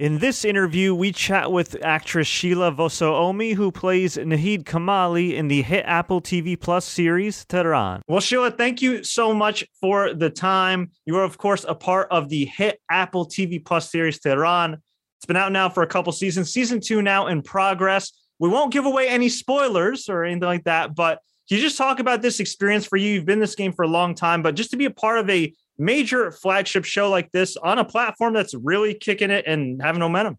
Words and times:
In 0.00 0.18
this 0.18 0.44
interview, 0.44 0.92
we 0.92 1.12
chat 1.12 1.52
with 1.52 1.76
actress 1.80 2.26
Sheila 2.26 2.72
Vosough-Ommi, 2.72 3.54
who 3.54 3.70
plays 3.70 4.16
Nahid 4.16 4.64
Kamali 4.64 5.34
in 5.34 5.46
the 5.46 5.62
hit 5.62 5.84
Apple 5.86 6.20
TV 6.20 6.60
Plus 6.60 6.84
series 6.84 7.44
Tehran. 7.44 8.02
Well, 8.08 8.18
Sheila, 8.18 8.50
thank 8.50 8.82
you 8.82 9.04
so 9.04 9.32
much 9.32 9.64
for 9.80 10.12
the 10.12 10.30
time. 10.30 10.90
You 11.06 11.14
are, 11.18 11.22
of 11.22 11.38
course, 11.38 11.64
a 11.68 11.76
part 11.76 12.08
of 12.10 12.28
the 12.28 12.44
hit 12.44 12.80
Apple 12.90 13.28
TV 13.28 13.64
Plus 13.64 13.92
series 13.92 14.18
Tehran. 14.18 14.82
It's 15.18 15.26
been 15.26 15.36
out 15.36 15.52
now 15.52 15.68
for 15.68 15.84
a 15.84 15.86
couple 15.86 16.12
seasons. 16.12 16.52
Season 16.52 16.80
two 16.80 17.00
now 17.00 17.28
in 17.28 17.40
progress. 17.40 18.10
We 18.40 18.48
won't 18.48 18.72
give 18.72 18.86
away 18.86 19.06
any 19.06 19.28
spoilers 19.28 20.08
or 20.08 20.24
anything 20.24 20.42
like 20.42 20.64
that, 20.64 20.96
but 20.96 21.20
can 21.48 21.58
you 21.58 21.62
just 21.62 21.78
talk 21.78 22.00
about 22.00 22.20
this 22.20 22.40
experience 22.40 22.84
for 22.84 22.96
you? 22.96 23.12
You've 23.12 23.26
been 23.26 23.34
in 23.34 23.40
this 23.40 23.54
game 23.54 23.72
for 23.72 23.84
a 23.84 23.88
long 23.88 24.16
time, 24.16 24.42
but 24.42 24.56
just 24.56 24.72
to 24.72 24.76
be 24.76 24.86
a 24.86 24.90
part 24.90 25.18
of 25.18 25.30
a 25.30 25.54
major 25.78 26.30
flagship 26.30 26.84
show 26.84 27.10
like 27.10 27.30
this 27.32 27.56
on 27.56 27.78
a 27.78 27.84
platform 27.84 28.34
that's 28.34 28.54
really 28.54 28.94
kicking 28.94 29.30
it 29.30 29.46
and 29.46 29.82
having 29.82 30.00
momentum. 30.00 30.38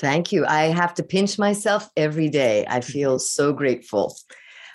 Thank 0.00 0.32
you. 0.32 0.44
I 0.46 0.64
have 0.64 0.94
to 0.94 1.02
pinch 1.02 1.38
myself 1.38 1.88
every 1.96 2.28
day. 2.28 2.66
I 2.68 2.80
feel 2.80 3.18
so 3.18 3.52
grateful. 3.52 4.16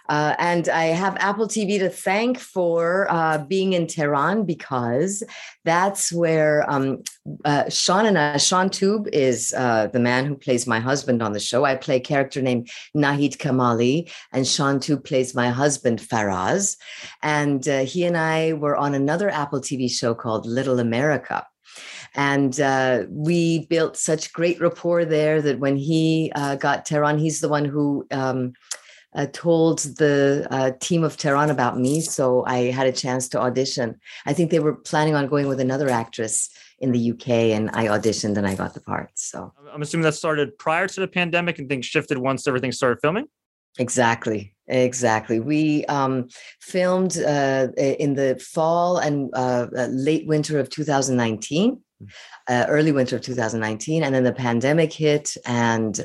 Uh, 0.10 0.36
and 0.40 0.68
I 0.70 0.86
have 0.86 1.16
Apple 1.18 1.48
TV 1.48 1.78
to 1.80 1.90
thank 1.90 2.40
for 2.40 3.08
uh, 3.12 3.38
being 3.46 3.74
in 3.74 3.86
Tehran 3.86 4.44
because 4.44 5.24
that's 5.64 6.12
where 6.12 6.70
um, 6.70 7.04
uh, 7.46 7.70
Shaun 7.70 8.08
and 8.08 8.18
uh, 8.18 8.40
Shaun 8.40 8.72
Toub 8.72 9.08
is 9.14 9.54
uh, 9.56 9.86
the 9.88 10.00
man 10.00 10.26
who 10.26 10.36
plays 10.36 10.66
my 10.66 10.80
husband 10.80 11.22
on 11.22 11.34
the 11.34 11.40
show. 11.40 11.64
I 11.64 11.76
play 11.76 11.98
a 11.98 12.00
character 12.02 12.42
named 12.42 12.70
Nahid 12.98 13.38
Kamali, 13.38 14.12
and 14.34 14.48
Shaun 14.48 14.80
Toub 14.80 15.04
plays 15.04 15.36
my 15.36 15.50
husband 15.50 16.00
Faraz. 16.00 16.76
And 17.22 17.68
uh, 17.68 17.86
he 17.86 18.04
and 18.04 18.18
I 18.18 18.54
were 18.54 18.76
on 18.76 18.96
another 18.96 19.30
Apple 19.30 19.62
TV 19.62 19.92
show 19.92 20.16
called 20.16 20.48
Little 20.48 20.80
America. 20.80 21.46
And 22.16 22.60
uh, 22.60 23.04
we 23.10 23.68
built 23.68 23.96
such 23.96 24.34
great 24.34 24.60
rapport 24.60 25.06
there 25.06 25.40
that 25.44 25.60
when 25.60 25.78
he 25.78 26.32
uh, 26.36 26.56
got 26.56 26.86
Tehran, 26.86 27.20
he's 27.20 27.42
the 27.42 27.50
one 27.50 27.66
who 27.66 28.08
um, 28.10 28.54
uh, 29.16 29.28
told 29.34 29.80
the 29.98 30.48
uh, 30.52 30.72
team 30.80 31.04
of 31.04 31.18
Tehran 31.18 31.50
about 31.50 31.80
me. 31.80 32.02
So 32.02 32.46
I 32.46 32.72
had 32.72 32.88
a 32.88 32.92
chance 32.92 33.28
to 33.30 33.40
audition. 33.40 34.00
I 34.26 34.34
think 34.34 34.52
they 34.52 34.60
were 34.60 34.76
planning 34.76 35.16
on 35.16 35.28
going 35.28 35.48
with 35.48 35.60
another 35.60 35.90
actress 35.90 36.50
in 36.80 36.92
the 36.92 37.12
UK, 37.12 37.30
and 37.30 37.70
I 37.74 37.88
auditioned 37.88 38.38
and 38.38 38.48
I 38.48 38.56
got 38.56 38.74
the 38.74 38.82
part. 38.82 39.12
So 39.16 39.54
I'm 39.74 39.82
assuming 39.82 40.04
that 40.04 40.14
started 40.14 40.58
prior 40.58 40.88
to 40.88 41.00
the 41.00 41.08
pandemic 41.08 41.60
and 41.60 41.68
things 41.68 41.86
shifted 41.86 42.18
once 42.18 42.48
everything 42.48 42.72
started 42.72 43.00
filming. 43.02 43.26
Exactly. 43.78 44.56
Exactly. 44.68 45.40
We 45.40 45.86
um, 45.86 46.28
filmed 46.60 47.18
uh, 47.18 47.70
in 47.78 48.14
the 48.14 48.40
fall 48.40 48.98
and 48.98 49.32
uh, 49.34 49.68
uh, 49.76 49.88
late 49.88 50.28
winter 50.28 50.60
of 50.60 50.70
2019, 50.70 51.82
hmm. 52.00 52.06
uh, 52.48 52.66
early 52.68 52.92
winter 52.92 53.16
of 53.16 53.22
2019, 53.24 54.04
and 54.04 54.14
then 54.14 54.24
the 54.24 54.32
pandemic 54.32 54.94
hit, 54.94 55.36
and 55.46 56.00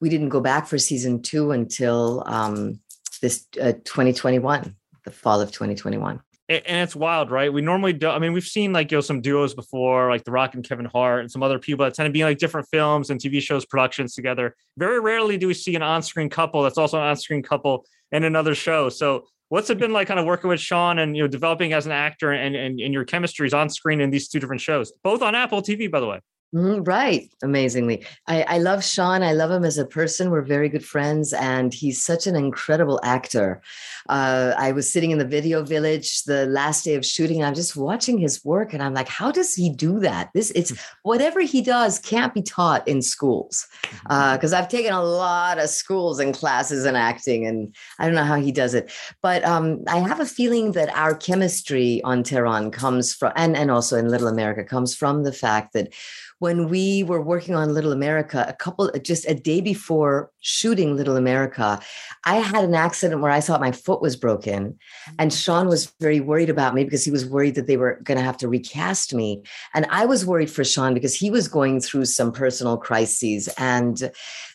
we 0.00 0.08
didn't 0.08 0.28
go 0.28 0.40
back 0.40 0.66
for 0.66 0.78
season 0.78 1.22
two 1.22 1.52
until 1.52 2.22
um, 2.26 2.80
this 3.20 3.46
uh, 3.60 3.72
2021, 3.72 4.74
the 5.04 5.10
fall 5.10 5.40
of 5.40 5.50
2021. 5.50 6.20
And 6.48 6.62
it's 6.66 6.94
wild, 6.94 7.32
right? 7.32 7.52
We 7.52 7.60
normally 7.60 7.92
do. 7.92 8.08
I 8.08 8.20
mean, 8.20 8.32
we've 8.32 8.44
seen 8.44 8.72
like 8.72 8.92
you 8.92 8.98
know 8.98 9.00
some 9.00 9.20
duos 9.20 9.52
before, 9.52 10.08
like 10.08 10.22
The 10.22 10.30
Rock 10.30 10.54
and 10.54 10.62
Kevin 10.62 10.84
Hart, 10.84 11.22
and 11.22 11.30
some 11.30 11.42
other 11.42 11.58
people 11.58 11.84
that 11.84 11.94
tend 11.94 12.06
to 12.06 12.12
be 12.12 12.22
like 12.22 12.38
different 12.38 12.68
films 12.70 13.10
and 13.10 13.20
TV 13.20 13.42
shows 13.42 13.64
productions 13.64 14.14
together. 14.14 14.54
Very 14.76 15.00
rarely 15.00 15.38
do 15.38 15.48
we 15.48 15.54
see 15.54 15.74
an 15.74 15.82
on-screen 15.82 16.30
couple 16.30 16.62
that's 16.62 16.78
also 16.78 16.98
an 16.98 17.02
on-screen 17.08 17.42
couple 17.42 17.84
in 18.12 18.22
another 18.22 18.54
show. 18.54 18.88
So, 18.90 19.24
what's 19.48 19.70
it 19.70 19.78
been 19.78 19.92
like, 19.92 20.06
kind 20.06 20.20
of 20.20 20.26
working 20.26 20.48
with 20.48 20.60
Shaun 20.60 21.00
and 21.00 21.16
you 21.16 21.24
know 21.24 21.28
developing 21.28 21.72
as 21.72 21.84
an 21.84 21.90
actor 21.90 22.30
and 22.30 22.54
and, 22.54 22.78
and 22.78 22.94
your 22.94 23.04
chemistries 23.04 23.52
on 23.52 23.68
screen 23.68 24.00
in 24.00 24.10
these 24.10 24.28
two 24.28 24.38
different 24.38 24.62
shows, 24.62 24.92
both 25.02 25.22
on 25.22 25.34
Apple 25.34 25.62
TV, 25.62 25.90
by 25.90 25.98
the 25.98 26.06
way? 26.06 26.20
Mm-hmm, 26.54 26.84
right. 26.84 27.28
Amazingly. 27.42 28.06
I, 28.28 28.42
I 28.42 28.58
love 28.58 28.84
Shaun. 28.84 29.22
I 29.22 29.32
love 29.32 29.50
him 29.50 29.64
as 29.64 29.78
a 29.78 29.84
person. 29.84 30.30
We're 30.30 30.42
very 30.42 30.68
good 30.68 30.84
friends, 30.84 31.32
and 31.32 31.74
he's 31.74 32.02
such 32.02 32.28
an 32.28 32.36
incredible 32.36 33.00
actor. 33.02 33.60
Uh, 34.08 34.54
I 34.56 34.70
was 34.70 34.90
sitting 34.90 35.10
in 35.10 35.18
the 35.18 35.26
video 35.26 35.64
village 35.64 36.22
the 36.22 36.46
last 36.46 36.84
day 36.84 36.94
of 36.94 37.04
shooting, 37.04 37.38
and 37.38 37.46
I'm 37.46 37.54
just 37.54 37.76
watching 37.76 38.16
his 38.16 38.44
work, 38.44 38.72
and 38.72 38.82
I'm 38.82 38.94
like, 38.94 39.08
how 39.08 39.32
does 39.32 39.54
he 39.54 39.68
do 39.70 39.98
that? 40.00 40.30
This 40.34 40.52
it's 40.52 40.72
whatever 41.02 41.40
he 41.40 41.62
does 41.62 41.98
can't 41.98 42.32
be 42.32 42.42
taught 42.42 42.86
in 42.86 43.02
schools. 43.02 43.66
Because 44.02 44.52
uh, 44.52 44.58
I've 44.58 44.68
taken 44.68 44.92
a 44.92 45.02
lot 45.02 45.58
of 45.58 45.68
schools 45.68 46.20
and 46.20 46.32
classes 46.32 46.86
in 46.86 46.94
acting, 46.94 47.44
and 47.44 47.74
I 47.98 48.06
don't 48.06 48.14
know 48.14 48.24
how 48.24 48.36
he 48.36 48.52
does 48.52 48.72
it. 48.72 48.92
But 49.20 49.44
um, 49.44 49.82
I 49.88 49.98
have 49.98 50.20
a 50.20 50.26
feeling 50.26 50.72
that 50.72 50.96
our 50.96 51.16
chemistry 51.16 52.00
on 52.04 52.22
Tehran 52.22 52.70
comes 52.70 53.12
from, 53.12 53.32
and, 53.34 53.56
and 53.56 53.70
also 53.70 53.96
in 53.96 54.08
Little 54.08 54.28
America, 54.28 54.62
comes 54.62 54.94
from 54.94 55.24
the 55.24 55.32
fact 55.32 55.72
that 55.72 55.92
when 56.38 56.68
we 56.68 57.02
were 57.02 57.22
working 57.22 57.54
on 57.54 57.72
Little 57.72 57.92
America, 57.92 58.44
a 58.46 58.52
couple 58.52 58.90
just 59.02 59.26
a 59.26 59.34
day 59.34 59.60
before 59.60 60.30
shooting 60.40 60.94
Little 60.94 61.16
America, 61.16 61.80
I 62.24 62.36
had 62.36 62.62
an 62.64 62.74
accident 62.74 63.22
where 63.22 63.30
I 63.30 63.40
thought 63.40 63.60
my 63.60 63.72
foot 63.72 64.02
was 64.02 64.16
broken. 64.16 64.78
And 65.18 65.30
mm. 65.30 65.42
Shaun 65.44 65.66
was 65.66 65.92
very 66.00 66.20
worried 66.20 66.50
about 66.50 66.74
me 66.74 66.84
because 66.84 67.04
he 67.04 67.10
was 67.10 67.24
worried 67.24 67.54
that 67.54 67.66
they 67.66 67.78
were 67.78 68.00
going 68.04 68.18
to 68.18 68.24
have 68.24 68.36
to 68.38 68.48
recast 68.48 69.14
me. 69.14 69.42
And 69.74 69.86
I 69.90 70.04
was 70.04 70.26
worried 70.26 70.50
for 70.50 70.62
Shaun 70.62 70.92
because 70.92 71.14
he 71.14 71.30
was 71.30 71.48
going 71.48 71.80
through 71.80 72.04
some 72.04 72.32
personal 72.32 72.76
crises. 72.76 73.48
And 73.56 74.10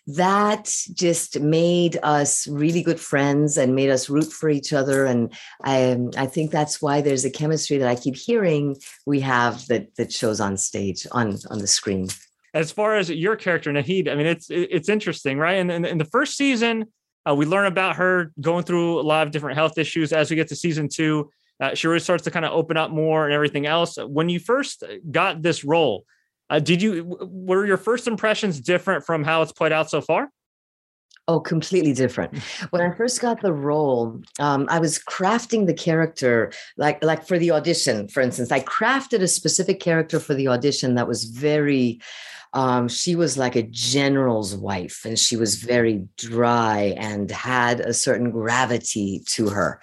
that 0.07 0.73
just 0.93 1.39
made 1.39 1.97
us 2.01 2.47
really 2.47 2.81
good 2.81 2.99
friends 2.99 3.57
and 3.57 3.75
made 3.75 3.89
us 3.89 4.09
root 4.09 4.31
for 4.31 4.49
each 4.49 4.73
other. 4.73 5.05
And 5.05 5.31
I, 5.63 5.97
I 6.17 6.25
think 6.25 6.51
that's 6.51 6.81
why 6.81 7.01
there's 7.01 7.25
a 7.25 7.29
chemistry 7.29 7.77
that 7.77 7.87
I 7.87 7.95
keep 7.95 8.15
hearing 8.15 8.77
we 9.05 9.19
have 9.21 9.67
that 9.67 9.95
that 9.95 10.11
shows 10.11 10.39
on 10.39 10.57
stage 10.57 11.05
on 11.11 11.37
on 11.49 11.59
the 11.59 11.67
screen. 11.67 12.07
As 12.53 12.71
far 12.71 12.97
as 12.97 13.09
your 13.09 13.35
character 13.35 13.71
Nahid, 13.71 14.09
I 14.09 14.15
mean, 14.15 14.25
it's 14.25 14.47
it's 14.49 14.89
interesting, 14.89 15.37
right? 15.37 15.55
And 15.55 15.71
in, 15.71 15.85
in 15.85 15.97
the 15.97 16.05
first 16.05 16.35
season, 16.35 16.85
uh, 17.29 17.35
we 17.35 17.45
learn 17.45 17.67
about 17.67 17.95
her 17.97 18.31
going 18.41 18.63
through 18.63 18.99
a 18.99 19.03
lot 19.03 19.27
of 19.27 19.31
different 19.31 19.57
health 19.57 19.77
issues. 19.77 20.11
As 20.11 20.29
we 20.29 20.35
get 20.35 20.47
to 20.49 20.55
season 20.55 20.89
two, 20.89 21.29
uh, 21.61 21.75
she 21.75 21.87
really 21.87 21.99
starts 21.99 22.23
to 22.23 22.31
kind 22.31 22.43
of 22.43 22.51
open 22.51 22.75
up 22.75 22.91
more 22.91 23.25
and 23.25 23.33
everything 23.33 23.67
else. 23.67 23.97
When 23.97 24.29
you 24.29 24.39
first 24.39 24.83
got 25.11 25.41
this 25.41 25.63
role, 25.63 26.05
uh, 26.51 26.59
did 26.59 26.81
you 26.81 27.17
were 27.21 27.65
your 27.65 27.77
first 27.77 28.07
impressions 28.07 28.59
different 28.59 29.05
from 29.05 29.23
how 29.23 29.41
it's 29.41 29.53
played 29.53 29.71
out 29.71 29.89
so 29.89 30.01
far? 30.01 30.29
Oh, 31.27 31.39
completely 31.39 31.93
different. 31.93 32.37
When 32.71 32.81
I 32.81 32.93
first 32.95 33.21
got 33.21 33.41
the 33.41 33.53
role, 33.53 34.19
um, 34.39 34.67
I 34.69 34.79
was 34.79 34.99
crafting 34.99 35.65
the 35.65 35.73
character 35.73 36.51
like 36.77 37.01
like 37.03 37.25
for 37.25 37.39
the 37.39 37.51
audition. 37.51 38.09
For 38.09 38.21
instance, 38.21 38.51
I 38.51 38.59
crafted 38.59 39.21
a 39.21 39.27
specific 39.27 39.79
character 39.79 40.19
for 40.19 40.33
the 40.33 40.49
audition 40.49 40.95
that 40.95 41.07
was 41.07 41.23
very 41.23 42.01
um, 42.53 42.87
she 42.87 43.15
was 43.15 43.37
like 43.37 43.55
a 43.55 43.63
general's 43.63 44.55
wife 44.55 45.05
and 45.05 45.17
she 45.17 45.37
was 45.37 45.55
very 45.55 46.07
dry 46.17 46.93
and 46.97 47.31
had 47.31 47.79
a 47.79 47.93
certain 47.93 48.31
gravity 48.31 49.23
to 49.27 49.49
her. 49.49 49.81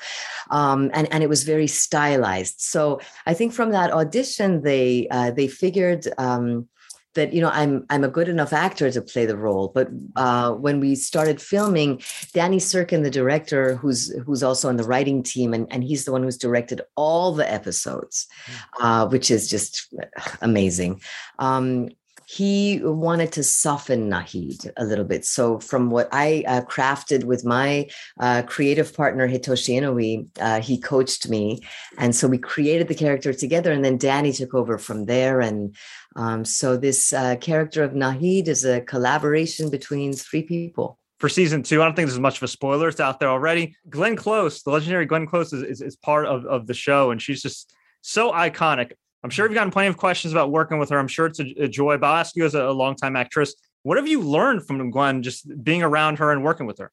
Um, 0.50 0.90
and, 0.92 1.10
and 1.12 1.22
it 1.22 1.28
was 1.28 1.44
very 1.44 1.66
stylized. 1.66 2.60
So 2.60 3.00
I 3.26 3.34
think 3.34 3.52
from 3.52 3.70
that 3.70 3.92
audition, 3.92 4.62
they, 4.62 5.08
uh, 5.10 5.30
they 5.30 5.48
figured, 5.48 6.06
um, 6.18 6.68
that 7.14 7.32
you 7.32 7.40
know 7.40 7.50
I'm 7.52 7.84
I'm 7.90 8.04
a 8.04 8.08
good 8.08 8.28
enough 8.28 8.52
actor 8.52 8.90
to 8.90 9.02
play 9.02 9.26
the 9.26 9.36
role. 9.36 9.72
But 9.74 9.88
uh, 10.14 10.52
when 10.52 10.78
we 10.78 10.94
started 10.94 11.40
filming, 11.40 12.00
Danny 12.32 12.58
Syrkin, 12.58 13.02
the 13.02 13.10
director, 13.10 13.74
who's 13.74 14.14
who's 14.24 14.42
also 14.42 14.68
on 14.68 14.76
the 14.76 14.84
writing 14.84 15.22
team, 15.22 15.52
and, 15.52 15.66
and 15.72 15.82
he's 15.82 16.04
the 16.04 16.12
one 16.12 16.22
who's 16.22 16.38
directed 16.38 16.80
all 16.96 17.32
the 17.32 17.50
episodes, 17.50 18.28
hmm. 18.46 18.84
uh, 18.84 19.06
which 19.08 19.30
is 19.30 19.50
just 19.50 19.92
amazing. 20.40 21.00
Um, 21.38 21.88
he 22.30 22.78
wanted 22.82 23.32
to 23.32 23.42
soften 23.42 24.10
Nahid 24.10 24.70
a 24.76 24.84
little 24.84 25.06
bit. 25.06 25.24
So, 25.24 25.58
from 25.60 25.88
what 25.88 26.10
I 26.12 26.44
uh, 26.46 26.60
crafted 26.60 27.24
with 27.24 27.42
my 27.42 27.88
uh, 28.20 28.42
creative 28.42 28.94
partner 28.94 29.26
Hitoshi 29.26 29.80
Inoue, 29.80 30.28
uh, 30.38 30.60
he 30.60 30.78
coached 30.78 31.30
me, 31.30 31.60
and 31.96 32.14
so 32.14 32.28
we 32.28 32.36
created 32.36 32.88
the 32.88 32.94
character 32.94 33.32
together. 33.32 33.72
And 33.72 33.82
then 33.82 33.96
Danny 33.96 34.32
took 34.34 34.52
over 34.52 34.76
from 34.76 35.06
there. 35.06 35.40
And 35.40 35.74
um, 36.16 36.44
so, 36.44 36.76
this 36.76 37.14
uh, 37.14 37.36
character 37.36 37.82
of 37.82 37.92
Nahid 37.92 38.46
is 38.46 38.62
a 38.62 38.82
collaboration 38.82 39.70
between 39.70 40.12
three 40.12 40.42
people 40.42 40.98
for 41.18 41.30
season 41.30 41.62
two. 41.62 41.80
I 41.80 41.86
don't 41.86 41.96
think 41.96 42.08
there's 42.08 42.20
much 42.20 42.36
of 42.36 42.42
a 42.42 42.48
spoiler. 42.48 42.88
It's 42.88 43.00
out 43.00 43.20
there 43.20 43.30
already. 43.30 43.74
Glenn 43.88 44.16
Close, 44.16 44.62
the 44.62 44.70
legendary 44.70 45.06
Glenn 45.06 45.26
Close, 45.26 45.54
is, 45.54 45.62
is, 45.62 45.80
is, 45.80 45.96
part 45.96 46.26
of, 46.26 46.44
of 46.44 46.66
the 46.66 46.74
show, 46.74 47.10
and 47.10 47.22
she's 47.22 47.40
just 47.40 47.74
so 48.02 48.32
iconic. 48.32 48.92
I'm 49.28 49.30
sure 49.30 49.44
you've 49.44 49.52
gotten 49.52 49.70
plenty 49.70 49.88
of 49.88 49.98
questions 49.98 50.32
about 50.32 50.50
working 50.50 50.78
with 50.78 50.88
her. 50.88 50.98
I'm 50.98 51.06
sure 51.06 51.26
it's 51.26 51.38
a, 51.38 51.64
a 51.64 51.68
joy, 51.68 51.98
but 51.98 52.06
I'll 52.06 52.16
ask 52.16 52.34
you 52.34 52.46
as 52.46 52.54
a, 52.54 52.62
a 52.62 52.72
longtime 52.72 53.14
actress, 53.14 53.54
what 53.82 53.98
have 53.98 54.08
you 54.08 54.22
learned 54.22 54.66
from 54.66 54.90
Glenn 54.90 55.22
just 55.22 55.62
being 55.62 55.82
around 55.82 56.18
her 56.18 56.32
and 56.32 56.42
working 56.42 56.64
with 56.64 56.78
her? 56.78 56.90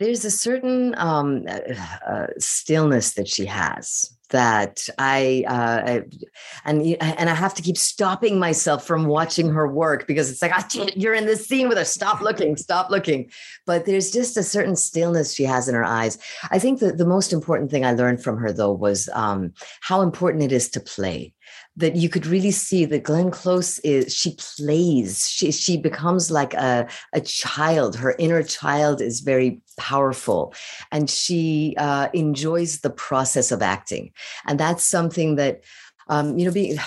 There's 0.00 0.24
a 0.24 0.30
certain 0.32 0.92
um, 0.98 1.44
uh, 1.48 1.60
uh 2.04 2.26
stillness 2.36 3.14
that 3.14 3.28
she 3.28 3.46
has 3.46 4.13
that 4.30 4.88
I, 4.98 5.44
uh, 5.46 6.00
and 6.64 6.82
and 7.00 7.30
I 7.30 7.34
have 7.34 7.54
to 7.54 7.62
keep 7.62 7.76
stopping 7.76 8.38
myself 8.38 8.86
from 8.86 9.06
watching 9.06 9.50
her 9.50 9.68
work 9.68 10.06
because 10.06 10.30
it's 10.30 10.42
like 10.42 10.52
oh, 10.54 10.88
you're 10.96 11.14
in 11.14 11.26
this 11.26 11.46
scene 11.46 11.68
with 11.68 11.78
her. 11.78 11.84
Stop 11.84 12.20
looking, 12.20 12.56
stop 12.56 12.90
looking. 12.90 13.30
But 13.66 13.86
there's 13.86 14.10
just 14.10 14.36
a 14.36 14.42
certain 14.42 14.76
stillness 14.76 15.34
she 15.34 15.44
has 15.44 15.68
in 15.68 15.74
her 15.74 15.84
eyes. 15.84 16.18
I 16.50 16.58
think 16.58 16.80
that 16.80 16.98
the 16.98 17.06
most 17.06 17.32
important 17.32 17.70
thing 17.70 17.84
I 17.84 17.92
learned 17.92 18.22
from 18.22 18.38
her 18.38 18.52
though 18.52 18.72
was 18.72 19.08
um, 19.12 19.52
how 19.80 20.00
important 20.00 20.44
it 20.44 20.52
is 20.52 20.68
to 20.70 20.80
play 20.80 21.32
that 21.76 21.96
you 21.96 22.08
could 22.08 22.26
really 22.26 22.52
see 22.52 22.84
that 22.84 23.02
Glenn 23.02 23.30
Close 23.30 23.78
is 23.80 24.14
she 24.14 24.36
plays 24.38 25.28
she 25.28 25.50
she 25.50 25.76
becomes 25.76 26.30
like 26.30 26.54
a 26.54 26.88
a 27.12 27.20
child. 27.20 27.96
Her 27.96 28.14
inner 28.18 28.42
child 28.42 29.00
is 29.00 29.20
very 29.20 29.60
powerful. 29.76 30.54
And 30.92 31.10
she 31.10 31.74
uh, 31.78 32.08
enjoys 32.12 32.80
the 32.80 32.90
process 32.90 33.50
of 33.50 33.62
acting. 33.62 34.12
And 34.46 34.58
that's 34.58 34.84
something 34.84 35.36
that 35.36 35.62
um, 36.08 36.38
you 36.38 36.50
know 36.50 36.82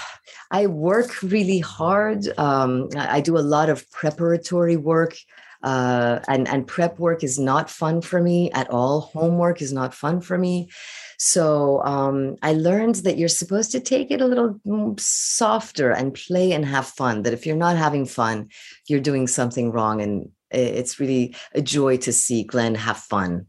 I 0.51 0.67
work 0.67 1.21
really 1.21 1.59
hard. 1.59 2.27
Um, 2.37 2.89
I, 2.95 3.17
I 3.17 3.21
do 3.21 3.37
a 3.37 3.39
lot 3.39 3.69
of 3.69 3.89
preparatory 3.91 4.77
work. 4.77 5.15
Uh, 5.63 6.19
and 6.27 6.47
and 6.47 6.67
prep 6.67 6.99
work 6.99 7.23
is 7.23 7.39
not 7.39 7.67
fun 7.67 7.99
for 7.99 8.21
me 8.21 8.51
at 8.51 8.69
all. 8.69 9.01
Homework 9.01 9.59
is 9.59 9.73
not 9.73 9.93
fun 9.93 10.21
for 10.21 10.37
me 10.37 10.69
so 11.17 11.83
um, 11.83 12.35
I 12.43 12.53
learned 12.53 12.95
that 12.97 13.17
you're 13.17 13.27
supposed 13.27 13.71
to 13.71 13.79
take 13.79 14.11
it 14.11 14.21
a 14.21 14.27
little 14.27 14.59
softer 14.99 15.91
and 15.91 16.13
play 16.13 16.51
and 16.51 16.63
have 16.65 16.87
fun. 16.87 17.23
That 17.23 17.33
if 17.33 17.45
you're 17.45 17.55
not 17.55 17.75
having 17.75 18.05
fun, 18.05 18.49
you're 18.87 18.99
doing 18.99 19.25
something 19.27 19.71
wrong. 19.71 20.01
And 20.01 20.29
it's 20.51 20.99
really 20.99 21.35
a 21.53 21.61
joy 21.61 21.97
to 21.97 22.13
see 22.13 22.43
Glenn 22.43 22.75
have 22.75 22.97
fun. 22.97 23.47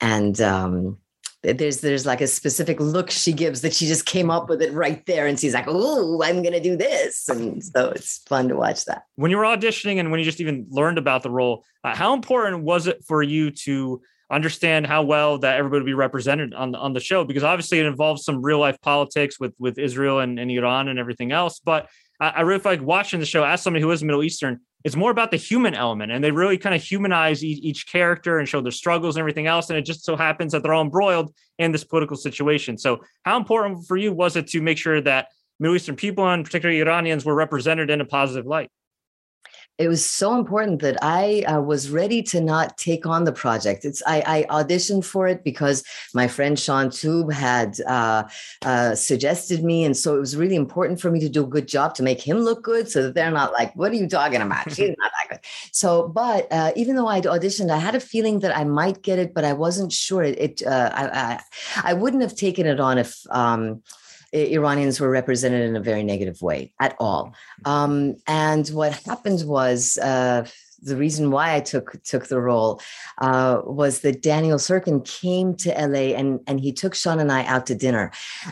And 0.00 0.38
um, 0.42 0.98
there's 1.42 1.80
there's 1.80 2.06
like 2.06 2.20
a 2.20 2.26
specific 2.26 2.78
look 2.78 3.10
she 3.10 3.32
gives 3.32 3.62
that 3.62 3.74
she 3.74 3.86
just 3.86 4.06
came 4.06 4.30
up 4.30 4.48
with 4.48 4.62
it 4.62 4.72
right 4.72 5.04
there 5.06 5.26
and 5.26 5.40
she's 5.40 5.54
like 5.54 5.64
oh 5.66 6.22
i'm 6.22 6.40
gonna 6.40 6.60
do 6.60 6.76
this 6.76 7.28
and 7.28 7.64
so 7.64 7.90
it's 7.90 8.18
fun 8.28 8.48
to 8.48 8.54
watch 8.54 8.84
that 8.84 9.02
when 9.16 9.30
you 9.30 9.36
were 9.36 9.42
auditioning 9.42 9.98
and 9.98 10.12
when 10.12 10.20
you 10.20 10.24
just 10.24 10.40
even 10.40 10.64
learned 10.70 10.98
about 10.98 11.24
the 11.24 11.30
role 11.30 11.64
uh, 11.82 11.96
how 11.96 12.14
important 12.14 12.62
was 12.62 12.86
it 12.86 13.02
for 13.04 13.24
you 13.24 13.50
to 13.50 14.00
understand 14.32 14.86
how 14.86 15.02
well 15.02 15.38
that 15.38 15.58
everybody 15.58 15.80
would 15.80 15.86
be 15.86 15.94
represented 15.94 16.54
on 16.54 16.72
the, 16.72 16.78
on 16.78 16.94
the 16.94 17.00
show 17.00 17.22
because 17.22 17.44
obviously 17.44 17.78
it 17.78 17.86
involves 17.86 18.24
some 18.24 18.42
real 18.42 18.58
life 18.58 18.80
politics 18.80 19.38
with 19.38 19.54
with 19.58 19.78
Israel 19.78 20.20
and, 20.20 20.40
and 20.40 20.50
Iran 20.50 20.88
and 20.88 20.98
everything 20.98 21.32
else. 21.32 21.60
But 21.60 21.88
I, 22.18 22.30
I 22.30 22.40
really 22.40 22.60
feel 22.60 22.72
like 22.72 22.82
watching 22.82 23.20
the 23.20 23.26
show 23.26 23.44
as 23.44 23.62
somebody 23.62 23.82
who 23.82 23.90
is 23.90 24.02
Middle 24.02 24.22
Eastern, 24.22 24.60
it's 24.84 24.96
more 24.96 25.10
about 25.10 25.30
the 25.30 25.36
human 25.36 25.74
element, 25.74 26.10
and 26.10 26.24
they 26.24 26.30
really 26.30 26.58
kind 26.58 26.74
of 26.74 26.82
humanize 26.82 27.44
each, 27.44 27.62
each 27.62 27.86
character 27.86 28.38
and 28.38 28.48
show 28.48 28.60
their 28.60 28.72
struggles 28.72 29.16
and 29.16 29.20
everything 29.20 29.46
else. 29.46 29.68
And 29.68 29.78
it 29.78 29.82
just 29.82 30.04
so 30.04 30.16
happens 30.16 30.52
that 30.52 30.62
they're 30.62 30.72
all 30.72 30.82
embroiled 30.82 31.32
in 31.58 31.70
this 31.70 31.84
political 31.84 32.16
situation. 32.16 32.78
So, 32.78 33.00
how 33.24 33.36
important 33.36 33.86
for 33.86 33.96
you 33.96 34.12
was 34.12 34.34
it 34.36 34.48
to 34.48 34.62
make 34.62 34.78
sure 34.78 35.00
that 35.02 35.28
Middle 35.60 35.76
Eastern 35.76 35.94
people 35.94 36.26
and 36.28 36.44
particularly 36.44 36.80
Iranians 36.80 37.24
were 37.24 37.34
represented 37.34 37.90
in 37.90 38.00
a 38.00 38.04
positive 38.06 38.46
light? 38.46 38.70
It 39.78 39.88
was 39.88 40.04
so 40.04 40.36
important 40.36 40.80
that 40.82 40.98
I 41.02 41.42
uh, 41.42 41.60
was 41.60 41.88
ready 41.88 42.22
to 42.24 42.40
not 42.40 42.76
take 42.76 43.06
on 43.06 43.24
the 43.24 43.32
project. 43.32 43.84
It's 43.84 44.02
I, 44.06 44.46
I 44.50 44.62
auditioned 44.62 45.04
for 45.04 45.26
it 45.26 45.42
because 45.42 45.82
my 46.14 46.28
friend 46.28 46.58
Shaun 46.58 46.90
Toub 46.90 47.32
had 47.32 47.80
uh, 47.86 48.24
uh, 48.62 48.94
suggested 48.94 49.64
me, 49.64 49.84
and 49.84 49.96
so 49.96 50.14
it 50.14 50.20
was 50.20 50.36
really 50.36 50.56
important 50.56 51.00
for 51.00 51.10
me 51.10 51.20
to 51.20 51.28
do 51.28 51.44
a 51.44 51.46
good 51.46 51.66
job 51.66 51.94
to 51.94 52.02
make 52.02 52.20
him 52.20 52.38
look 52.38 52.62
good, 52.62 52.90
so 52.90 53.04
that 53.04 53.14
they're 53.14 53.30
not 53.30 53.52
like, 53.52 53.74
"What 53.74 53.92
are 53.92 53.96
you 53.96 54.08
talking 54.08 54.42
about? 54.42 54.70
She's 54.70 54.90
not 54.98 55.10
that 55.10 55.28
good." 55.30 55.40
So, 55.72 56.06
but 56.06 56.52
uh, 56.52 56.72
even 56.76 56.94
though 56.94 57.08
I'd 57.08 57.24
auditioned, 57.24 57.70
I 57.70 57.78
had 57.78 57.94
a 57.94 58.00
feeling 58.00 58.40
that 58.40 58.56
I 58.56 58.64
might 58.64 59.02
get 59.02 59.18
it, 59.18 59.32
but 59.32 59.44
I 59.44 59.54
wasn't 59.54 59.90
sure. 59.90 60.22
It, 60.22 60.38
it 60.38 60.66
uh, 60.66 60.90
I, 60.92 61.06
I, 61.08 61.40
I 61.90 61.94
wouldn't 61.94 62.22
have 62.22 62.36
taken 62.36 62.66
it 62.66 62.78
on 62.78 62.98
if. 62.98 63.22
Um, 63.30 63.82
Iranians 64.32 64.98
were 65.00 65.10
represented 65.10 65.62
in 65.62 65.76
a 65.76 65.80
very 65.80 66.02
negative 66.02 66.40
way 66.40 66.72
at 66.80 66.96
all. 66.98 67.34
Um, 67.64 68.16
and 68.26 68.66
what 68.68 68.94
happened 69.04 69.46
was 69.46 69.98
uh, 69.98 70.46
the 70.82 70.96
reason 70.96 71.30
why 71.30 71.54
I 71.54 71.60
took 71.60 72.02
took 72.02 72.26
the 72.26 72.40
role 72.40 72.80
uh, 73.18 73.60
was 73.64 74.00
that 74.00 74.22
Daniel 74.22 74.58
Syrkin 74.58 75.04
came 75.04 75.54
to 75.56 75.70
LA 75.70 76.16
and 76.18 76.40
and 76.46 76.60
he 76.60 76.72
took 76.72 76.94
Shaun 76.94 77.20
and 77.20 77.30
I 77.30 77.44
out 77.44 77.66
to 77.66 77.74
dinner, 77.74 78.10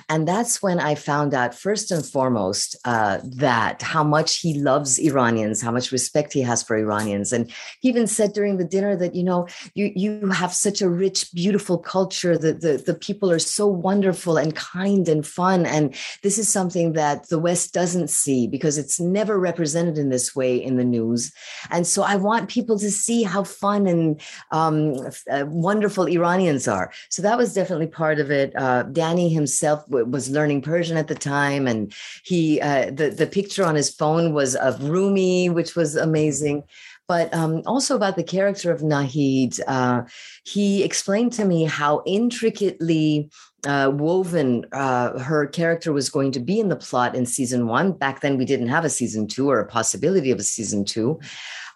and 0.08 0.26
that's 0.26 0.62
when 0.62 0.78
I 0.78 0.94
found 0.94 1.34
out 1.34 1.54
first 1.54 1.90
and 1.90 2.04
foremost 2.04 2.76
uh, 2.84 3.18
that 3.24 3.82
how 3.82 4.04
much 4.04 4.38
he 4.38 4.54
loves 4.54 4.98
Iranians, 4.98 5.60
how 5.60 5.72
much 5.72 5.90
respect 5.92 6.32
he 6.32 6.42
has 6.42 6.62
for 6.62 6.76
Iranians, 6.76 7.32
and 7.32 7.50
he 7.80 7.88
even 7.88 8.06
said 8.06 8.32
during 8.32 8.56
the 8.56 8.64
dinner 8.64 8.94
that 8.96 9.14
you 9.14 9.24
know 9.24 9.48
you 9.74 9.92
you 9.94 10.28
have 10.28 10.54
such 10.54 10.80
a 10.80 10.88
rich, 10.88 11.32
beautiful 11.32 11.78
culture. 11.78 12.38
that 12.38 12.60
the 12.60 12.82
the 12.86 12.94
people 12.94 13.30
are 13.30 13.40
so 13.40 13.66
wonderful 13.66 14.36
and 14.36 14.54
kind 14.54 15.08
and 15.08 15.26
fun, 15.26 15.66
and 15.66 15.94
this 16.22 16.38
is 16.38 16.48
something 16.48 16.92
that 16.92 17.28
the 17.28 17.38
West 17.38 17.74
doesn't 17.74 18.08
see 18.08 18.46
because 18.46 18.78
it's 18.78 19.00
never 19.00 19.38
represented 19.38 19.98
in 19.98 20.10
this 20.10 20.36
way 20.36 20.56
in 20.56 20.76
the 20.76 20.84
news, 20.84 21.32
and 21.70 21.86
so 21.86 22.02
I 22.02 22.19
want 22.20 22.48
people 22.48 22.78
to 22.78 22.90
see 22.90 23.22
how 23.22 23.44
fun 23.44 23.86
and 23.86 24.20
um, 24.50 24.94
uh, 25.30 25.44
wonderful 25.46 26.06
Iranians 26.06 26.68
are. 26.68 26.92
So 27.08 27.22
that 27.22 27.38
was 27.38 27.54
definitely 27.54 27.88
part 27.88 28.18
of 28.20 28.30
it. 28.30 28.54
Uh, 28.56 28.84
Danny 28.84 29.28
himself 29.28 29.84
w- 29.86 30.06
was 30.06 30.30
learning 30.30 30.62
Persian 30.62 30.96
at 30.96 31.08
the 31.08 31.14
time, 31.14 31.66
and 31.66 31.92
he 32.24 32.60
uh, 32.60 32.90
the 32.90 33.10
the 33.10 33.26
picture 33.26 33.64
on 33.64 33.74
his 33.74 33.90
phone 33.90 34.32
was 34.32 34.54
of 34.56 34.82
Rumi, 34.82 35.50
which 35.50 35.74
was 35.76 35.96
amazing 35.96 36.64
but 37.10 37.34
um, 37.34 37.60
also 37.66 37.96
about 37.96 38.14
the 38.14 38.22
character 38.22 38.70
of 38.70 38.82
Nahid. 38.82 39.58
Uh, 39.66 40.02
he 40.44 40.84
explained 40.84 41.32
to 41.32 41.44
me 41.44 41.64
how 41.64 42.04
intricately 42.06 43.28
uh, 43.66 43.90
woven 43.92 44.64
uh, 44.72 45.18
her 45.18 45.46
character 45.48 45.92
was 45.92 46.08
going 46.08 46.30
to 46.30 46.40
be 46.40 46.60
in 46.60 46.68
the 46.68 46.76
plot 46.76 47.14
in 47.14 47.26
season 47.26 47.66
one. 47.66 47.92
Back 47.92 48.20
then, 48.20 48.38
we 48.38 48.44
didn't 48.44 48.68
have 48.68 48.84
a 48.84 48.88
season 48.90 49.26
two 49.26 49.50
or 49.50 49.58
a 49.58 49.66
possibility 49.66 50.30
of 50.30 50.38
a 50.38 50.44
season 50.44 50.84
two. 50.84 51.18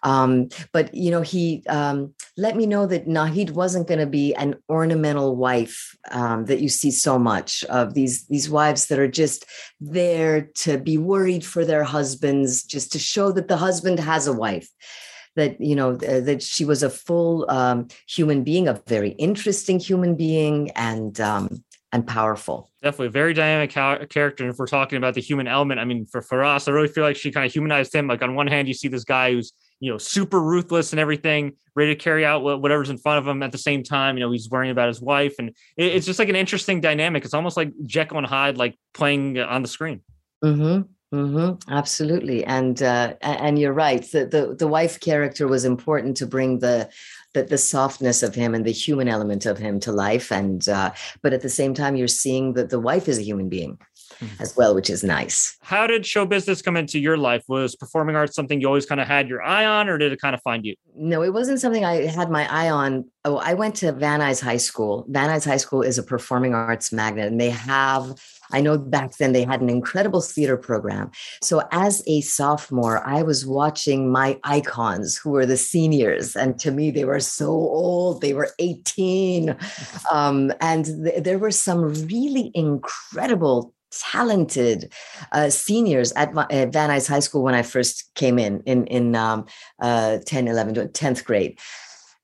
Um, 0.05 0.49
but 0.71 0.93
you 0.93 1.11
know, 1.11 1.21
he 1.21 1.63
um, 1.67 2.13
let 2.37 2.55
me 2.55 2.65
know 2.67 2.85
that 2.85 3.07
Nahid 3.07 3.51
wasn't 3.51 3.87
going 3.87 3.99
to 3.99 4.05
be 4.05 4.33
an 4.35 4.55
ornamental 4.69 5.35
wife 5.35 5.97
um, 6.11 6.45
that 6.45 6.61
you 6.61 6.69
see 6.69 6.91
so 6.91 7.17
much 7.17 7.63
of 7.65 7.95
these 7.95 8.27
these 8.27 8.49
wives 8.49 8.85
that 8.85 8.99
are 8.99 9.07
just 9.07 9.45
there 9.81 10.49
to 10.59 10.77
be 10.77 10.97
worried 10.97 11.43
for 11.43 11.65
their 11.65 11.83
husbands, 11.83 12.63
just 12.63 12.91
to 12.93 12.99
show 12.99 13.31
that 13.31 13.47
the 13.47 13.57
husband 13.57 13.99
has 13.99 14.27
a 14.27 14.33
wife 14.33 14.69
that 15.35 15.59
you 15.59 15.75
know 15.75 15.93
uh, 15.93 16.21
that 16.21 16.41
she 16.41 16.65
was 16.65 16.83
a 16.83 16.89
full 16.89 17.49
um, 17.49 17.87
human 18.07 18.43
being, 18.43 18.67
a 18.67 18.81
very 18.87 19.09
interesting 19.11 19.79
human 19.79 20.15
being, 20.15 20.69
and 20.71 21.19
um, 21.19 21.63
and 21.91 22.05
powerful. 22.05 22.69
Definitely, 22.83 23.07
a 23.07 23.11
very 23.11 23.33
dynamic 23.33 23.71
character. 23.71 24.43
And 24.43 24.53
if 24.53 24.57
we're 24.59 24.67
talking 24.67 24.97
about 24.97 25.15
the 25.15 25.21
human 25.21 25.47
element, 25.47 25.79
I 25.79 25.85
mean, 25.85 26.05
for 26.05 26.43
us, 26.43 26.67
I 26.67 26.71
really 26.71 26.89
feel 26.89 27.03
like 27.03 27.15
she 27.15 27.31
kind 27.31 27.45
of 27.45 27.51
humanized 27.51 27.93
him. 27.93 28.07
Like 28.07 28.21
on 28.21 28.35
one 28.35 28.47
hand, 28.47 28.67
you 28.67 28.75
see 28.75 28.87
this 28.87 29.03
guy 29.03 29.31
who's 29.31 29.51
you 29.79 29.91
know, 29.91 29.97
super 29.97 30.41
ruthless 30.41 30.91
and 30.93 30.99
everything, 30.99 31.53
ready 31.75 31.95
to 31.95 32.01
carry 32.01 32.25
out 32.25 32.43
whatever's 32.43 32.89
in 32.89 32.97
front 32.97 33.19
of 33.19 33.27
him. 33.27 33.43
At 33.43 33.51
the 33.51 33.57
same 33.57 33.83
time, 33.83 34.17
you 34.17 34.21
know, 34.21 34.31
he's 34.31 34.49
worrying 34.49 34.71
about 34.71 34.87
his 34.87 35.01
wife, 35.01 35.35
and 35.39 35.55
it's 35.77 36.05
just 36.05 36.19
like 36.19 36.29
an 36.29 36.35
interesting 36.35 36.81
dynamic. 36.81 37.25
It's 37.25 37.33
almost 37.33 37.57
like 37.57 37.71
Jekyll 37.85 38.17
and 38.17 38.27
Hyde, 38.27 38.57
like 38.57 38.77
playing 38.93 39.39
on 39.39 39.61
the 39.61 39.67
screen. 39.67 40.01
Hmm. 40.41 40.81
Hmm. 41.11 41.51
Absolutely. 41.69 42.43
And 42.43 42.81
uh, 42.81 43.13
and 43.21 43.57
you're 43.59 43.73
right. 43.73 44.03
The, 44.11 44.25
the 44.25 44.55
the 44.55 44.67
wife 44.67 44.99
character 44.99 45.47
was 45.47 45.63
important 45.63 46.17
to 46.17 46.25
bring 46.25 46.59
the 46.59 46.89
the, 47.33 47.43
the 47.43 47.57
softness 47.57 48.23
of 48.23 48.33
him 48.33 48.55
and 48.55 48.65
the 48.65 48.71
human 48.71 49.07
element 49.07 49.45
of 49.45 49.57
him 49.57 49.79
to 49.81 49.91
life. 49.91 50.31
And 50.31 50.67
uh, 50.67 50.91
but 51.21 51.33
at 51.33 51.41
the 51.41 51.49
same 51.49 51.73
time, 51.73 51.95
you're 51.95 52.07
seeing 52.07 52.53
that 52.53 52.69
the 52.69 52.79
wife 52.79 53.07
is 53.07 53.19
a 53.19 53.23
human 53.23 53.49
being 53.49 53.77
mm-hmm. 54.19 54.41
as 54.41 54.55
well, 54.55 54.75
which 54.75 54.89
is 54.89 55.03
nice. 55.03 55.57
How 55.61 55.87
did 55.87 56.05
show 56.05 56.25
business 56.25 56.61
come 56.61 56.77
into 56.77 56.99
your 56.99 57.17
life? 57.17 57.43
Was 57.47 57.75
performing 57.75 58.15
arts 58.15 58.35
something 58.35 58.61
you 58.61 58.67
always 58.67 58.85
kind 58.85 59.01
of 59.01 59.07
had 59.07 59.29
your 59.29 59.41
eye 59.41 59.65
on, 59.65 59.89
or 59.89 59.97
did 59.97 60.11
it 60.11 60.21
kind 60.21 60.35
of 60.35 60.41
find 60.41 60.65
you? 60.65 60.75
No, 60.95 61.23
it 61.23 61.33
wasn't 61.33 61.59
something 61.59 61.85
I 61.85 62.05
had 62.07 62.29
my 62.29 62.51
eye 62.51 62.69
on. 62.69 63.05
Oh, 63.23 63.37
I 63.37 63.53
went 63.53 63.75
to 63.77 63.91
Van 63.91 64.19
Nuys 64.19 64.41
High 64.41 64.57
School. 64.57 65.05
Van 65.09 65.29
Nuys 65.29 65.45
High 65.45 65.57
School 65.57 65.81
is 65.81 65.97
a 65.97 66.03
performing 66.03 66.53
arts 66.53 66.91
magnet, 66.91 67.27
and 67.27 67.39
they 67.39 67.49
have 67.49 68.15
I 68.51 68.61
know 68.61 68.77
back 68.77 69.17
then 69.17 69.33
they 69.33 69.43
had 69.43 69.61
an 69.61 69.69
incredible 69.69 70.21
theater 70.21 70.57
program. 70.57 71.11
So 71.41 71.63
as 71.71 72.03
a 72.07 72.21
sophomore, 72.21 73.05
I 73.05 73.21
was 73.21 73.45
watching 73.45 74.11
my 74.11 74.39
icons 74.43 75.17
who 75.17 75.31
were 75.31 75.45
the 75.45 75.57
seniors. 75.57 76.35
And 76.35 76.59
to 76.59 76.71
me, 76.71 76.91
they 76.91 77.05
were 77.05 77.19
so 77.19 77.47
old. 77.49 78.21
They 78.21 78.33
were 78.33 78.51
18. 78.59 79.55
Um, 80.11 80.51
and 80.61 80.85
th- 80.85 81.23
there 81.23 81.39
were 81.39 81.51
some 81.51 81.93
really 82.05 82.51
incredible 82.53 83.73
talented 83.99 84.91
uh, 85.31 85.49
seniors 85.49 86.11
at, 86.13 86.33
my, 86.33 86.45
at, 86.49 86.71
Van 86.73 86.89
Nuys 86.89 87.07
High 87.07 87.19
School 87.19 87.43
when 87.43 87.55
I 87.55 87.61
first 87.61 88.13
came 88.15 88.39
in, 88.39 88.61
in, 88.61 88.85
in 88.87 89.15
um, 89.15 89.45
uh, 89.81 90.19
10, 90.25 90.47
11, 90.47 90.75
10th 90.75 91.23
grade. 91.23 91.59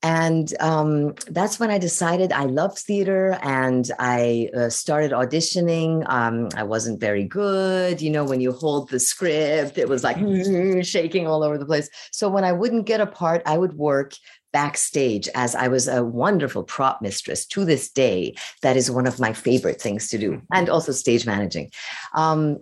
And 0.03 0.51
um, 0.59 1.13
that's 1.27 1.59
when 1.59 1.69
I 1.69 1.77
decided 1.77 2.33
I 2.33 2.45
loved 2.45 2.79
theater 2.79 3.37
and 3.43 3.89
I 3.99 4.49
uh, 4.57 4.69
started 4.69 5.11
auditioning. 5.11 6.09
Um, 6.09 6.49
I 6.55 6.63
wasn't 6.63 6.99
very 6.99 7.23
good. 7.23 8.01
You 8.01 8.09
know, 8.09 8.23
when 8.23 8.41
you 8.41 8.51
hold 8.51 8.89
the 8.89 8.99
script, 8.99 9.77
it 9.77 9.87
was 9.87 10.03
like 10.03 10.17
shaking 10.83 11.27
all 11.27 11.43
over 11.43 11.59
the 11.59 11.67
place. 11.67 11.87
So 12.11 12.29
when 12.29 12.43
I 12.43 12.51
wouldn't 12.51 12.87
get 12.87 12.99
a 12.99 13.05
part, 13.05 13.43
I 13.45 13.59
would 13.59 13.73
work 13.73 14.13
backstage 14.53 15.27
as 15.36 15.55
I 15.55 15.67
was 15.67 15.88
a 15.88 16.03
wonderful 16.03 16.63
prop 16.63 17.01
mistress 17.01 17.46
to 17.48 17.65
this 17.65 17.89
day. 17.89 18.36
That 18.62 18.77
is 18.77 18.91
one 18.91 19.08
of 19.08 19.20
my 19.20 19.34
favorite 19.34 19.81
things 19.81 20.10
to 20.10 20.17
do, 20.17 20.41
and 20.53 20.70
also 20.70 20.91
stage 20.91 21.25
managing. 21.25 21.72
Um, 22.13 22.60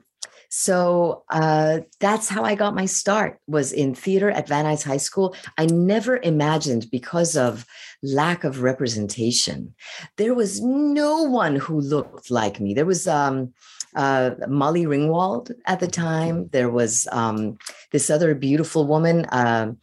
so 0.51 1.23
uh, 1.29 1.81
that's 1.99 2.27
how 2.27 2.43
I 2.43 2.55
got 2.55 2.73
my 2.73 2.87
start 2.87 3.39
was 3.47 3.71
in 3.71 3.93
theater 3.93 4.31
at 4.31 4.47
Van 4.47 4.65
Nuys 4.65 4.83
High 4.83 4.97
School. 4.97 5.35
I 5.59 5.67
never 5.67 6.17
imagined 6.17 6.89
because 6.91 7.37
of 7.37 7.65
lack 8.01 8.43
of 8.43 8.61
representation, 8.61 9.75
there 10.17 10.33
was 10.33 10.61
no 10.61 11.23
one 11.23 11.55
who 11.55 11.79
looked 11.79 12.31
like 12.31 12.59
me. 12.59 12.73
There 12.73 12.85
was 12.85 13.07
um, 13.07 13.53
uh, 13.95 14.31
Molly 14.47 14.85
Ringwald 14.85 15.51
at 15.65 15.79
the 15.79 15.87
time. 15.87 16.49
There 16.51 16.69
was 16.69 17.07
um, 17.11 17.57
this 17.91 18.09
other 18.09 18.33
beautiful 18.35 18.87
woman. 18.87 19.25
Uh, 19.25 19.73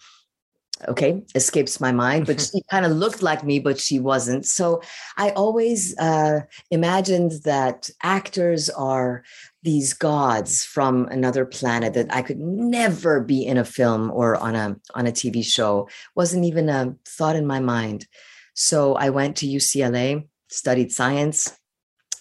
okay, 0.88 1.22
escapes 1.34 1.80
my 1.80 1.92
mind, 1.92 2.26
but 2.26 2.40
she 2.52 2.62
kind 2.70 2.84
of 2.84 2.92
looked 2.92 3.22
like 3.22 3.44
me, 3.44 3.58
but 3.58 3.78
she 3.78 3.98
wasn't. 3.98 4.46
So 4.46 4.82
I 5.16 5.30
always 5.30 5.96
uh, 5.98 6.40
imagined 6.70 7.32
that 7.44 7.90
actors 8.02 8.68
are 8.70 9.24
these 9.62 9.92
gods 9.92 10.64
from 10.64 11.06
another 11.06 11.44
planet 11.44 11.94
that 11.94 12.12
I 12.14 12.22
could 12.22 12.38
never 12.38 13.20
be 13.20 13.44
in 13.44 13.56
a 13.56 13.64
film 13.64 14.10
or 14.10 14.36
on 14.36 14.54
a 14.54 14.76
on 14.94 15.06
a 15.06 15.12
TV 15.12 15.44
show. 15.44 15.88
Wasn't 16.14 16.44
even 16.44 16.68
a 16.68 16.94
thought 17.06 17.36
in 17.36 17.46
my 17.46 17.60
mind. 17.60 18.06
So 18.54 18.94
I 18.94 19.10
went 19.10 19.36
to 19.38 19.46
UCLA, 19.46 20.28
studied 20.48 20.92
science, 20.92 21.52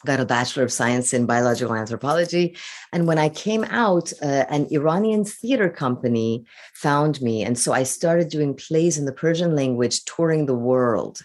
got 0.05 0.19
a 0.19 0.25
Bachelor 0.25 0.63
of 0.63 0.71
Science 0.71 1.13
in 1.13 1.25
Biological 1.25 1.75
Anthropology. 1.75 2.55
And 2.93 3.07
when 3.07 3.17
I 3.17 3.29
came 3.29 3.63
out, 3.65 4.13
uh, 4.21 4.45
an 4.49 4.67
Iranian 4.71 5.25
theater 5.25 5.69
company 5.69 6.45
found 6.73 7.21
me. 7.21 7.43
And 7.43 7.57
so 7.57 7.73
I 7.73 7.83
started 7.83 8.29
doing 8.29 8.53
plays 8.55 8.97
in 8.97 9.05
the 9.05 9.11
Persian 9.11 9.55
language, 9.55 10.05
touring 10.05 10.45
the 10.45 10.55
world. 10.55 11.19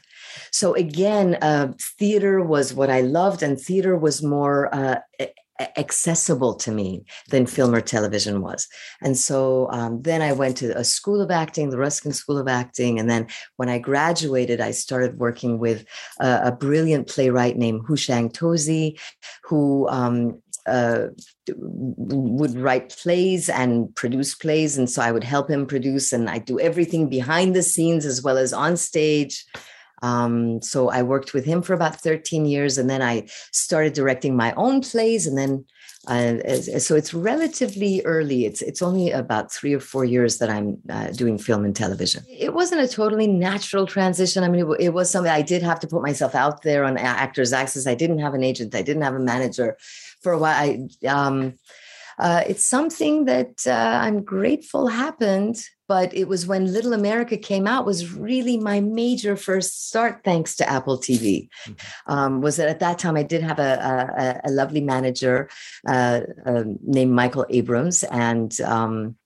So 0.50 0.74
again, 0.74 1.36
uh, 1.42 1.72
theater 1.98 2.40
was 2.42 2.74
what 2.74 2.90
I 2.90 3.00
loved, 3.00 3.42
and 3.42 3.60
theater 3.60 3.96
was 3.96 4.22
more 4.22 4.74
uh, 4.74 5.00
accessible 5.76 6.54
to 6.54 6.70
me 6.70 7.04
than 7.28 7.46
film 7.46 7.74
or 7.74 7.80
television 7.80 8.40
was. 8.40 8.66
And 9.02 9.16
so 9.16 9.68
um, 9.70 10.02
then 10.02 10.22
I 10.22 10.32
went 10.32 10.56
to 10.58 10.76
a 10.76 10.84
school 10.84 11.20
of 11.20 11.30
acting, 11.30 11.70
the 11.70 11.78
Ruskin 11.78 12.12
School 12.12 12.38
of 12.38 12.48
Acting. 12.48 12.98
And 12.98 13.10
then 13.10 13.26
when 13.56 13.68
I 13.68 13.78
graduated, 13.78 14.60
I 14.60 14.70
started 14.70 15.18
working 15.18 15.58
with 15.58 15.84
a, 16.20 16.40
a 16.44 16.52
brilliant 16.52 17.08
playwright 17.08 17.56
named 17.56 17.86
Houshang 17.86 18.32
Tozi, 18.32 18.98
who 19.44 19.88
um, 19.88 20.40
uh, 20.66 21.08
would 21.56 22.54
write 22.54 22.90
plays 22.90 23.48
and 23.48 23.94
produce 23.94 24.34
plays. 24.34 24.78
And 24.78 24.88
so 24.88 25.02
I 25.02 25.12
would 25.12 25.24
help 25.24 25.50
him 25.50 25.66
produce, 25.66 26.12
and 26.12 26.30
I 26.30 26.38
do 26.38 26.58
everything 26.60 27.08
behind 27.08 27.54
the 27.54 27.62
scenes 27.62 28.06
as 28.06 28.22
well 28.22 28.38
as 28.38 28.52
on 28.52 28.76
stage. 28.76 29.44
Um, 30.02 30.62
so 30.62 30.88
I 30.90 31.02
worked 31.02 31.34
with 31.34 31.44
him 31.44 31.62
for 31.62 31.74
about 31.74 32.00
13 32.00 32.46
years, 32.46 32.78
and 32.78 32.88
then 32.88 33.02
I 33.02 33.28
started 33.52 33.92
directing 33.92 34.36
my 34.36 34.52
own 34.54 34.80
plays, 34.80 35.26
and 35.26 35.36
then 35.36 35.64
uh, 36.06 36.38
so 36.78 36.96
it's 36.96 37.12
relatively 37.12 38.00
early. 38.06 38.46
It's 38.46 38.62
it's 38.62 38.80
only 38.80 39.10
about 39.10 39.52
three 39.52 39.74
or 39.74 39.80
four 39.80 40.04
years 40.06 40.38
that 40.38 40.48
I'm 40.48 40.78
uh, 40.88 41.08
doing 41.08 41.36
film 41.36 41.62
and 41.64 41.76
television. 41.76 42.24
It 42.26 42.54
wasn't 42.54 42.80
a 42.80 42.88
totally 42.88 43.26
natural 43.26 43.86
transition. 43.86 44.42
I 44.42 44.48
mean, 44.48 44.66
it, 44.66 44.86
it, 44.86 44.94
was 44.94 45.10
something 45.10 45.30
I 45.30 45.42
did 45.42 45.62
have 45.62 45.78
to 45.80 45.86
put 45.86 46.02
myself 46.02 46.34
out 46.34 46.62
there 46.62 46.84
on 46.84 46.96
Actors 46.96 47.52
Access. 47.52 47.86
I 47.86 47.94
didn't 47.94 48.20
have 48.20 48.32
an 48.32 48.42
agent. 48.42 48.74
I 48.74 48.80
didn't 48.80 49.02
have 49.02 49.14
a 49.14 49.20
manager 49.20 49.76
for 50.22 50.32
a 50.32 50.38
while. 50.38 50.54
I, 50.54 51.06
um, 51.06 51.58
uh, 52.18 52.44
it's 52.46 52.66
something 52.66 53.26
that 53.26 53.66
uh, 53.66 54.00
I'm 54.02 54.22
grateful 54.22 54.86
happened 54.88 55.62
but 55.90 56.14
it 56.14 56.28
was 56.28 56.46
when 56.46 56.72
little 56.72 56.92
america 56.92 57.36
came 57.36 57.66
out 57.66 57.84
was 57.84 58.14
really 58.14 58.56
my 58.56 58.78
major 58.78 59.34
first 59.36 59.88
start 59.88 60.22
thanks 60.22 60.54
to 60.54 60.68
apple 60.70 60.96
tv 60.96 61.48
mm-hmm. 61.66 62.12
um, 62.12 62.40
was 62.40 62.54
that 62.56 62.68
at 62.68 62.78
that 62.78 62.96
time 62.96 63.16
i 63.16 63.24
did 63.24 63.42
have 63.42 63.58
a, 63.58 63.72
a, 64.44 64.48
a 64.48 64.50
lovely 64.52 64.80
manager 64.80 65.50
uh, 65.88 66.20
uh, 66.46 66.64
named 66.96 67.12
michael 67.12 67.44
abrams 67.50 68.04
and 68.04 68.60
um, 68.60 69.16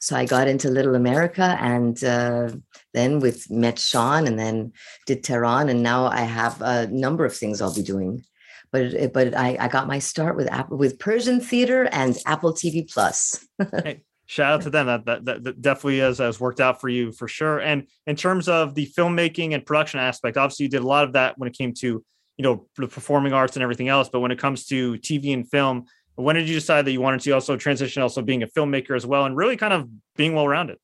so 0.00 0.16
i 0.16 0.24
got 0.26 0.48
into 0.48 0.68
little 0.68 0.96
america 0.96 1.56
and 1.60 2.02
uh, 2.02 2.50
then 2.92 3.20
with 3.20 3.48
met 3.48 3.78
shaun 3.78 4.26
and 4.26 4.36
then 4.36 4.72
did 5.06 5.22
tehran 5.22 5.68
and 5.68 5.80
now 5.80 6.06
i 6.06 6.22
have 6.22 6.60
a 6.60 6.88
number 6.88 7.24
of 7.24 7.36
things 7.36 7.62
i'll 7.62 7.74
be 7.82 7.82
doing 7.94 8.24
but 8.72 9.12
but 9.12 9.36
I, 9.36 9.56
I 9.58 9.66
got 9.66 9.88
my 9.88 9.98
start 9.98 10.36
with 10.36 10.48
Apple 10.48 10.76
with 10.76 11.00
Persian 11.00 11.40
theater 11.40 11.88
and 11.90 12.16
Apple 12.24 12.52
TV 12.54 12.88
Plus. 12.88 13.44
hey, 13.84 14.04
shout 14.30 14.52
out 14.52 14.62
to 14.62 14.70
them. 14.70 14.86
That, 14.86 15.24
that, 15.24 15.42
that, 15.42 15.60
definitely 15.60 15.98
has, 15.98 16.18
has 16.18 16.38
worked 16.38 16.60
out 16.60 16.80
for 16.80 16.88
you 16.88 17.10
for 17.10 17.26
sure. 17.26 17.58
And 17.58 17.88
in 18.06 18.14
terms 18.14 18.48
of 18.48 18.76
the 18.76 18.86
filmmaking 18.86 19.54
and 19.54 19.66
production 19.66 19.98
aspect, 19.98 20.36
obviously 20.36 20.66
you 20.66 20.70
did 20.70 20.82
a 20.82 20.86
lot 20.86 21.02
of 21.02 21.14
that 21.14 21.36
when 21.36 21.48
it 21.48 21.58
came 21.58 21.74
to, 21.74 22.04
you 22.36 22.42
know, 22.42 22.68
the 22.76 22.86
performing 22.86 23.32
arts 23.32 23.56
and 23.56 23.64
everything 23.64 23.88
else. 23.88 24.08
But 24.08 24.20
when 24.20 24.30
it 24.30 24.38
comes 24.38 24.66
to 24.66 24.92
TV 24.98 25.34
and 25.34 25.50
film, 25.50 25.86
when 26.14 26.36
did 26.36 26.48
you 26.48 26.54
decide 26.54 26.84
that 26.84 26.92
you 26.92 27.00
wanted 27.00 27.22
to 27.22 27.32
also 27.32 27.56
transition, 27.56 28.02
also 28.02 28.22
being 28.22 28.44
a 28.44 28.46
filmmaker 28.46 28.94
as 28.94 29.04
well, 29.04 29.24
and 29.24 29.36
really 29.36 29.56
kind 29.56 29.72
of 29.72 29.88
being 30.14 30.32
well 30.32 30.46
rounded? 30.46 30.78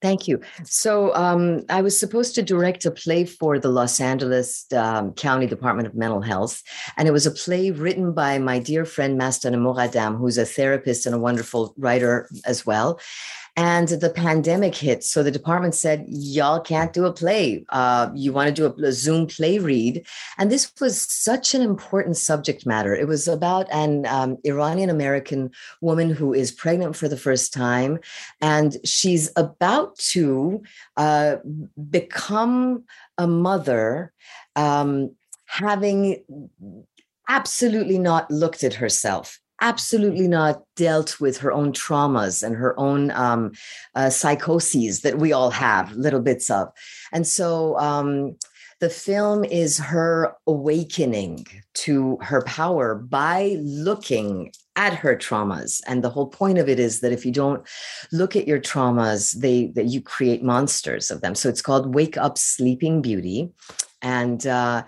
Thank 0.00 0.28
you. 0.28 0.40
So 0.64 1.14
um, 1.14 1.64
I 1.68 1.82
was 1.82 1.98
supposed 1.98 2.34
to 2.36 2.42
direct 2.42 2.84
a 2.84 2.90
play 2.90 3.24
for 3.24 3.58
the 3.58 3.68
Los 3.68 4.00
Angeles 4.00 4.66
um, 4.72 5.12
County 5.14 5.46
Department 5.46 5.88
of 5.88 5.94
Mental 5.94 6.20
Health, 6.20 6.62
and 6.96 7.08
it 7.08 7.12
was 7.12 7.26
a 7.26 7.32
play 7.32 7.70
written 7.70 8.12
by 8.12 8.38
my 8.38 8.60
dear 8.60 8.84
friend 8.84 9.20
Mastana 9.20 9.56
Moghadam, 9.56 10.18
who's 10.18 10.38
a 10.38 10.46
therapist 10.46 11.04
and 11.06 11.14
a 11.14 11.18
wonderful 11.18 11.74
writer 11.76 12.28
as 12.44 12.64
well. 12.64 13.00
And 13.58 13.88
the 13.88 14.10
pandemic 14.10 14.76
hit. 14.76 15.02
So 15.02 15.24
the 15.24 15.32
department 15.32 15.74
said, 15.74 16.04
Y'all 16.06 16.60
can't 16.60 16.92
do 16.92 17.06
a 17.06 17.12
play. 17.12 17.64
Uh, 17.70 18.08
you 18.14 18.32
want 18.32 18.46
to 18.46 18.54
do 18.54 18.66
a, 18.66 18.88
a, 18.88 18.92
Zoom 18.92 19.26
play 19.26 19.58
read. 19.58 20.06
And 20.38 20.48
this 20.48 20.72
was 20.80 21.00
such 21.00 21.56
an 21.56 21.62
important 21.62 22.16
subject 22.16 22.66
matter. 22.66 22.94
It 22.94 23.08
was 23.08 23.26
about 23.26 23.66
an 23.72 24.06
um, 24.06 24.38
Iranian 24.44 24.90
American 24.90 25.50
woman 25.80 26.08
who 26.08 26.32
is 26.32 26.52
pregnant 26.52 26.94
for 26.94 27.08
the 27.08 27.16
first 27.16 27.52
time. 27.52 27.98
And 28.40 28.76
she's 28.84 29.28
about 29.34 29.98
to 30.12 30.62
uh, 30.96 31.38
become 31.90 32.84
a 33.18 33.26
mother, 33.26 34.12
um, 34.54 35.16
having 35.46 36.22
absolutely 37.28 37.98
not 37.98 38.30
looked 38.30 38.62
at 38.62 38.74
herself 38.74 39.40
absolutely 39.60 40.28
not 40.28 40.62
dealt 40.76 41.20
with 41.20 41.38
her 41.38 41.52
own 41.52 41.72
traumas 41.72 42.42
and 42.42 42.54
her 42.56 42.78
own 42.78 43.10
um, 43.12 43.52
uh, 43.94 44.10
psychoses 44.10 45.00
that 45.02 45.18
we 45.18 45.32
all 45.32 45.50
have 45.50 45.92
little 45.92 46.20
bits 46.20 46.50
of. 46.50 46.68
And 47.12 47.26
so 47.26 47.78
um, 47.78 48.36
the 48.80 48.90
film 48.90 49.44
is 49.44 49.78
her 49.78 50.34
awakening 50.46 51.46
to 51.74 52.18
her 52.22 52.42
power 52.42 52.94
by 52.94 53.56
looking 53.60 54.52
at 54.76 54.94
her 54.94 55.16
traumas. 55.16 55.80
And 55.88 56.04
the 56.04 56.10
whole 56.10 56.28
point 56.28 56.58
of 56.58 56.68
it 56.68 56.78
is 56.78 57.00
that 57.00 57.10
if 57.10 57.26
you 57.26 57.32
don't 57.32 57.66
look 58.12 58.36
at 58.36 58.46
your 58.46 58.60
traumas 58.60 59.32
they 59.40 59.66
that 59.74 59.86
you 59.86 60.00
create 60.00 60.42
monsters 60.44 61.10
of 61.10 61.20
them. 61.20 61.34
So 61.34 61.48
it's 61.48 61.62
called 61.62 61.94
wake 61.94 62.16
up 62.16 62.38
sleeping 62.38 63.02
beauty. 63.02 63.50
And 64.00 64.46
uh, 64.46 64.84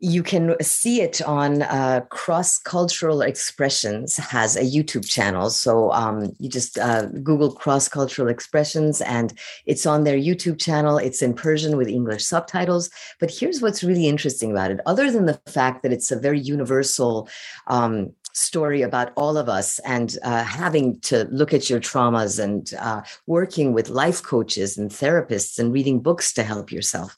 you 0.00 0.22
can 0.22 0.54
see 0.60 1.00
it 1.00 1.22
on 1.22 1.62
uh, 1.62 2.00
cross 2.10 2.58
cultural 2.58 3.22
expressions 3.22 4.16
has 4.16 4.56
a 4.56 4.62
youtube 4.62 5.08
channel. 5.08 5.50
So 5.50 5.92
um, 5.92 6.34
you 6.38 6.48
just 6.48 6.78
uh, 6.78 7.06
google 7.06 7.52
cross 7.52 7.88
cultural 7.88 8.28
expressions 8.28 9.00
and 9.00 9.32
it's 9.66 9.86
on 9.86 10.04
their 10.04 10.18
youtube 10.18 10.58
channel. 10.60 10.98
It's 10.98 11.22
in 11.22 11.34
persian 11.34 11.76
with 11.76 11.88
english 11.88 12.24
subtitles. 12.24 12.90
But 13.20 13.30
here's 13.30 13.62
what's 13.62 13.84
really 13.84 14.08
interesting 14.08 14.50
about 14.50 14.70
it. 14.70 14.80
Other 14.86 15.10
than 15.10 15.26
the 15.26 15.40
fact 15.46 15.82
that 15.82 15.92
it's 15.92 16.10
a 16.10 16.18
very 16.18 16.40
universal 16.40 17.28
um, 17.66 18.12
story 18.34 18.82
about 18.82 19.12
all 19.16 19.36
of 19.36 19.48
us 19.48 19.78
and 19.80 20.18
uh, 20.22 20.44
having 20.44 21.00
to 21.00 21.28
look 21.30 21.54
at 21.54 21.70
your 21.70 21.80
traumas 21.80 22.42
and 22.42 22.72
uh, 22.78 23.02
working 23.26 23.72
with 23.72 23.88
life 23.88 24.22
coaches 24.22 24.76
and 24.76 24.90
therapists 24.90 25.58
and 25.58 25.72
reading 25.72 26.00
books 26.00 26.32
to 26.34 26.42
help 26.42 26.72
yourself. 26.72 27.16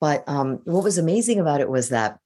But 0.00 0.22
um, 0.28 0.60
what 0.64 0.84
was 0.84 0.98
amazing 0.98 1.40
about 1.40 1.60
it 1.60 1.68
was 1.68 1.88
that 1.88 2.18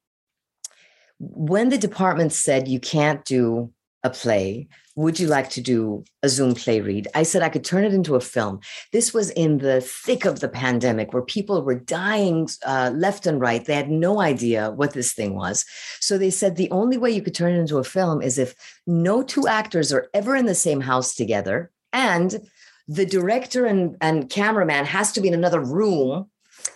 when 1.18 1.68
the 1.68 1.78
department 1.78 2.32
said 2.32 2.68
you 2.68 2.80
can't 2.80 3.24
do 3.24 3.72
a 4.02 4.10
play, 4.10 4.68
would 4.96 5.18
you 5.18 5.26
like 5.26 5.50
to 5.50 5.60
do 5.60 6.04
a 6.22 6.28
Zoom 6.28 6.54
play 6.54 6.80
read? 6.80 7.08
I 7.14 7.24
said 7.24 7.42
I 7.42 7.48
could 7.48 7.64
turn 7.64 7.84
it 7.84 7.92
into 7.92 8.14
a 8.14 8.20
film. 8.20 8.60
This 8.92 9.12
was 9.12 9.30
in 9.30 9.58
the 9.58 9.80
thick 9.80 10.24
of 10.24 10.40
the 10.40 10.48
pandemic 10.48 11.12
where 11.12 11.22
people 11.22 11.62
were 11.62 11.74
dying 11.74 12.48
uh, 12.64 12.92
left 12.94 13.26
and 13.26 13.40
right. 13.40 13.64
They 13.64 13.74
had 13.74 13.90
no 13.90 14.20
idea 14.20 14.70
what 14.70 14.92
this 14.92 15.12
thing 15.12 15.34
was. 15.34 15.64
So 16.00 16.16
they 16.16 16.30
said 16.30 16.56
the 16.56 16.70
only 16.70 16.96
way 16.96 17.10
you 17.10 17.22
could 17.22 17.34
turn 17.34 17.54
it 17.54 17.58
into 17.58 17.78
a 17.78 17.84
film 17.84 18.22
is 18.22 18.38
if 18.38 18.54
no 18.86 19.22
two 19.22 19.48
actors 19.48 19.92
are 19.92 20.08
ever 20.14 20.36
in 20.36 20.46
the 20.46 20.54
same 20.54 20.80
house 20.80 21.14
together 21.14 21.70
and 21.92 22.40
the 22.86 23.06
director 23.06 23.66
and, 23.66 23.96
and 24.00 24.30
cameraman 24.30 24.84
has 24.84 25.10
to 25.12 25.20
be 25.20 25.28
in 25.28 25.34
another 25.34 25.60
room 25.60 26.30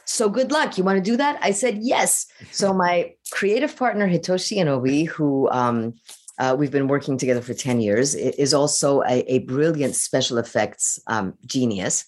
so 0.04 0.28
good 0.28 0.52
luck. 0.52 0.76
You 0.76 0.84
want 0.84 1.02
to 1.02 1.10
do 1.10 1.16
that? 1.16 1.38
I 1.42 1.50
said, 1.52 1.78
yes. 1.80 2.26
So 2.50 2.72
my 2.72 3.14
creative 3.30 3.76
partner, 3.76 4.08
Hitoshi 4.08 4.58
Inoue, 4.58 5.08
who 5.08 5.48
um, 5.50 5.94
uh, 6.38 6.54
we've 6.58 6.70
been 6.70 6.88
working 6.88 7.18
together 7.18 7.40
for 7.40 7.54
10 7.54 7.80
years, 7.80 8.14
is 8.14 8.54
also 8.54 9.02
a, 9.02 9.24
a 9.26 9.40
brilliant 9.40 9.94
special 9.94 10.38
effects 10.38 10.98
um, 11.06 11.34
genius. 11.46 12.04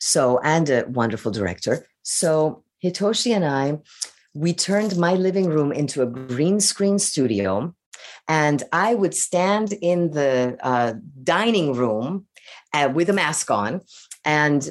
So, 0.00 0.40
and 0.44 0.68
a 0.70 0.84
wonderful 0.88 1.32
director. 1.32 1.86
So 2.02 2.62
Hitoshi 2.82 3.34
and 3.34 3.44
I, 3.44 3.78
we 4.34 4.52
turned 4.52 4.96
my 4.96 5.14
living 5.14 5.48
room 5.48 5.72
into 5.72 6.02
a 6.02 6.06
green 6.06 6.60
screen 6.60 6.98
studio. 6.98 7.74
And 8.28 8.62
I 8.72 8.94
would 8.94 9.14
stand 9.14 9.72
in 9.72 10.12
the 10.12 10.56
uh, 10.62 10.94
dining 11.22 11.72
room 11.72 12.26
uh, 12.72 12.90
with 12.94 13.10
a 13.10 13.12
mask 13.12 13.50
on 13.50 13.80
and 14.24 14.70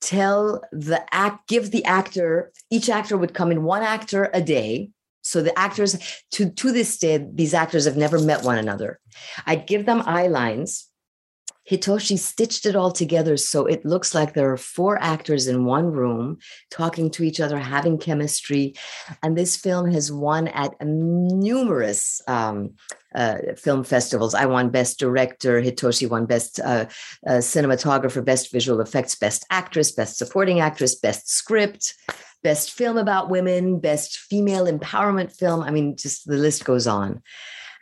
tell 0.00 0.62
the 0.70 1.02
act 1.14 1.48
give 1.48 1.70
the 1.70 1.84
actor 1.84 2.52
each 2.70 2.90
actor 2.90 3.16
would 3.16 3.32
come 3.32 3.50
in 3.50 3.62
one 3.62 3.82
actor 3.82 4.30
a 4.34 4.42
day 4.42 4.90
So 5.24 5.42
the 5.42 5.58
actors, 5.58 5.96
to, 6.32 6.50
to 6.50 6.70
this 6.70 6.98
day, 6.98 7.26
these 7.32 7.54
actors 7.54 7.86
have 7.86 7.96
never 7.96 8.18
met 8.18 8.44
one 8.44 8.58
another. 8.58 9.00
I'd 9.46 9.66
give 9.66 9.86
them 9.86 10.02
eye 10.04 10.28
lines. 10.28 10.88
Hitoshi 11.70 12.18
stitched 12.18 12.66
it 12.66 12.76
all 12.76 12.92
together 12.92 13.38
so 13.38 13.64
it 13.64 13.86
looks 13.86 14.14
like 14.14 14.34
there 14.34 14.52
are 14.52 14.58
four 14.58 15.02
actors 15.02 15.46
in 15.46 15.64
one 15.64 15.86
room 15.86 16.36
talking 16.70 17.10
to 17.12 17.24
each 17.24 17.40
other, 17.40 17.58
having 17.58 17.96
chemistry. 17.96 18.74
And 19.22 19.34
this 19.34 19.56
film 19.56 19.90
has 19.90 20.12
won 20.12 20.48
at 20.48 20.74
numerous 20.84 22.20
um, 22.28 22.74
uh, 23.14 23.38
film 23.56 23.82
festivals. 23.82 24.34
I 24.34 24.44
won 24.44 24.68
Best 24.68 24.98
Director, 24.98 25.62
Hitoshi 25.62 26.06
won 26.06 26.26
Best 26.26 26.60
uh, 26.60 26.84
uh, 27.26 27.40
Cinematographer, 27.40 28.22
Best 28.22 28.52
Visual 28.52 28.82
Effects, 28.82 29.14
Best 29.14 29.46
Actress, 29.48 29.90
Best 29.90 30.18
Supporting 30.18 30.60
Actress, 30.60 30.96
Best 30.96 31.30
Script 31.30 31.94
best 32.44 32.70
film 32.70 32.96
about 32.96 33.30
women, 33.30 33.80
best 33.80 34.18
female 34.18 34.66
empowerment 34.66 35.34
film. 35.34 35.62
I 35.62 35.70
mean, 35.70 35.96
just 35.96 36.28
the 36.28 36.36
list 36.36 36.64
goes 36.64 36.86
on. 36.86 37.22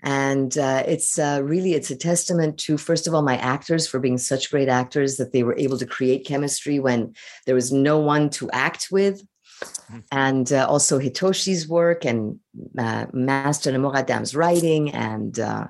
And 0.05 0.57
uh, 0.57 0.83
it's 0.87 1.19
uh, 1.19 1.41
really 1.45 1.75
it's 1.75 1.91
a 1.91 1.97
testament 1.97 2.59
to 2.61 2.77
first 2.79 3.07
of 3.07 3.15
all 3.15 3.23
my 3.23 3.37
actors 3.37 3.87
for 3.87 4.01
being 4.01 4.19
such 4.19 4.51
great 4.51 4.69
actors 4.69 5.17
that 5.17 5.33
they 5.33 5.43
were 5.43 5.57
able 5.59 5.79
to 5.79 5.87
create 5.87 6.27
chemistry 6.27 6.81
when 6.81 7.15
there 7.47 7.55
was 7.55 7.71
no 7.71 7.99
one 7.99 8.29
to 8.31 8.51
act 8.51 8.89
with, 8.91 9.23
mm-hmm. 9.63 10.01
and 10.11 10.53
uh, 10.53 10.67
also 10.69 10.99
Hitoshi's 10.99 11.69
work 11.69 12.05
and 12.05 12.41
uh, 12.77 13.07
Mastana 13.15 13.79
Moghadam's 13.79 14.35
writing, 14.35 14.91
and 14.91 15.39
uh, 15.39 15.69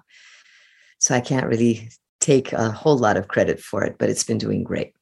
so 0.99 1.15
I 1.15 1.21
can't 1.21 1.47
really 1.47 1.91
take 2.21 2.55
a 2.55 2.71
whole 2.71 2.97
lot 2.97 3.19
of 3.19 3.29
credit 3.29 3.61
for 3.61 3.85
it, 3.85 3.97
but 3.99 4.09
it's 4.09 4.25
been 4.25 4.39
doing 4.39 4.65
great. 4.65 4.95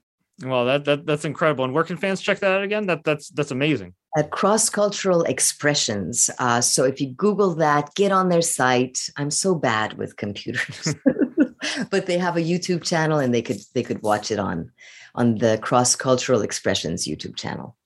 Well, 0.42 0.64
that, 0.64 0.84
that 0.86 1.06
that's 1.06 1.24
incredible. 1.24 1.64
And 1.64 1.74
where 1.74 1.84
can 1.84 1.96
fans 1.96 2.20
check 2.20 2.38
that 2.40 2.52
out 2.52 2.62
again? 2.62 2.86
That 2.86 3.04
that's 3.04 3.28
that's 3.28 3.50
amazing. 3.50 3.94
At 4.16 4.30
Cross 4.30 4.70
Cultural 4.70 5.22
Expressions. 5.24 6.30
Uh, 6.38 6.60
so 6.60 6.84
if 6.84 7.00
you 7.00 7.12
Google 7.12 7.54
that, 7.56 7.94
get 7.94 8.10
on 8.10 8.28
their 8.28 8.42
site. 8.42 8.98
I'm 9.16 9.30
so 9.30 9.54
bad 9.54 9.98
with 9.98 10.16
computers, 10.16 10.94
but 11.90 12.06
they 12.06 12.18
have 12.18 12.36
a 12.36 12.40
YouTube 12.40 12.82
channel, 12.82 13.18
and 13.18 13.34
they 13.34 13.42
could 13.42 13.58
they 13.74 13.82
could 13.82 14.02
watch 14.02 14.30
it 14.30 14.38
on 14.38 14.70
on 15.14 15.36
the 15.36 15.58
Cross 15.62 15.96
Cultural 15.96 16.42
Expressions 16.42 17.06
YouTube 17.06 17.36
channel. 17.36 17.76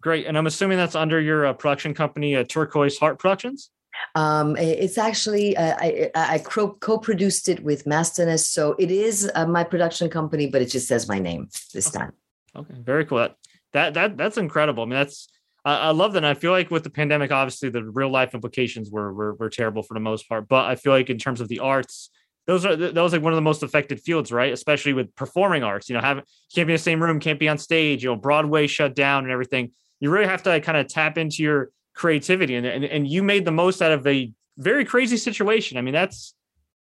Great, 0.00 0.26
and 0.26 0.38
I'm 0.38 0.46
assuming 0.46 0.78
that's 0.78 0.94
under 0.94 1.20
your 1.20 1.46
uh, 1.46 1.52
production 1.52 1.94
company, 1.94 2.36
uh, 2.36 2.44
Turquoise 2.44 2.98
Heart 2.98 3.18
Productions. 3.18 3.70
Um, 4.14 4.56
it's 4.56 4.98
actually 4.98 5.56
uh, 5.56 5.76
I, 5.78 6.10
I 6.14 6.38
co-produced 6.38 7.48
it 7.48 7.62
with 7.62 7.84
Masternes, 7.84 8.44
so 8.44 8.74
it 8.78 8.90
is 8.90 9.30
uh, 9.34 9.46
my 9.46 9.62
production 9.62 10.08
company, 10.08 10.46
but 10.46 10.62
it 10.62 10.66
just 10.66 10.88
says 10.88 11.06
my 11.06 11.18
name 11.18 11.48
this 11.74 11.88
okay. 11.88 11.98
time. 11.98 12.12
Okay, 12.54 12.74
very 12.78 13.04
cool. 13.04 13.18
That 13.18 13.36
that, 13.72 13.94
that 13.94 14.16
that's 14.16 14.38
incredible. 14.38 14.84
I 14.84 14.86
mean, 14.86 14.94
that's 14.94 15.28
I, 15.66 15.76
I 15.76 15.90
love 15.90 16.14
that. 16.14 16.18
And 16.18 16.26
I 16.26 16.34
feel 16.34 16.52
like 16.52 16.70
with 16.70 16.84
the 16.84 16.90
pandemic, 16.90 17.30
obviously 17.30 17.68
the 17.68 17.84
real 17.84 18.08
life 18.08 18.32
implications 18.32 18.90
were, 18.90 19.12
were 19.12 19.34
were 19.34 19.50
terrible 19.50 19.82
for 19.82 19.94
the 19.94 20.00
most 20.00 20.28
part. 20.28 20.48
But 20.48 20.64
I 20.64 20.76
feel 20.76 20.92
like 20.92 21.10
in 21.10 21.18
terms 21.18 21.42
of 21.42 21.48
the 21.48 21.58
arts, 21.58 22.08
those 22.46 22.64
are 22.64 22.76
that 22.76 22.94
was 22.94 23.12
like 23.12 23.22
one 23.22 23.32
of 23.32 23.36
the 23.36 23.42
most 23.42 23.62
affected 23.62 24.00
fields, 24.00 24.32
right? 24.32 24.52
Especially 24.52 24.94
with 24.94 25.14
performing 25.14 25.62
arts. 25.62 25.88
You 25.90 25.96
know, 25.96 26.00
have 26.00 26.22
can't 26.54 26.66
be 26.66 26.72
in 26.72 26.78
the 26.78 26.78
same 26.78 27.02
room, 27.02 27.20
can't 27.20 27.40
be 27.40 27.48
on 27.48 27.58
stage. 27.58 28.02
You 28.02 28.10
know, 28.10 28.16
Broadway 28.16 28.66
shut 28.66 28.94
down 28.94 29.24
and 29.24 29.32
everything. 29.32 29.72
You 30.00 30.10
really 30.10 30.26
have 30.26 30.42
to 30.44 30.50
like, 30.50 30.62
kind 30.62 30.78
of 30.78 30.88
tap 30.88 31.18
into 31.18 31.42
your 31.42 31.70
creativity 31.96 32.54
and, 32.54 32.66
and 32.66 32.84
and 32.84 33.08
you 33.08 33.22
made 33.22 33.44
the 33.44 33.50
most 33.50 33.82
out 33.82 33.90
of 33.90 34.06
a 34.06 34.30
very 34.58 34.84
crazy 34.84 35.16
situation. 35.16 35.76
I 35.76 35.80
mean, 35.80 35.94
that's 35.94 36.34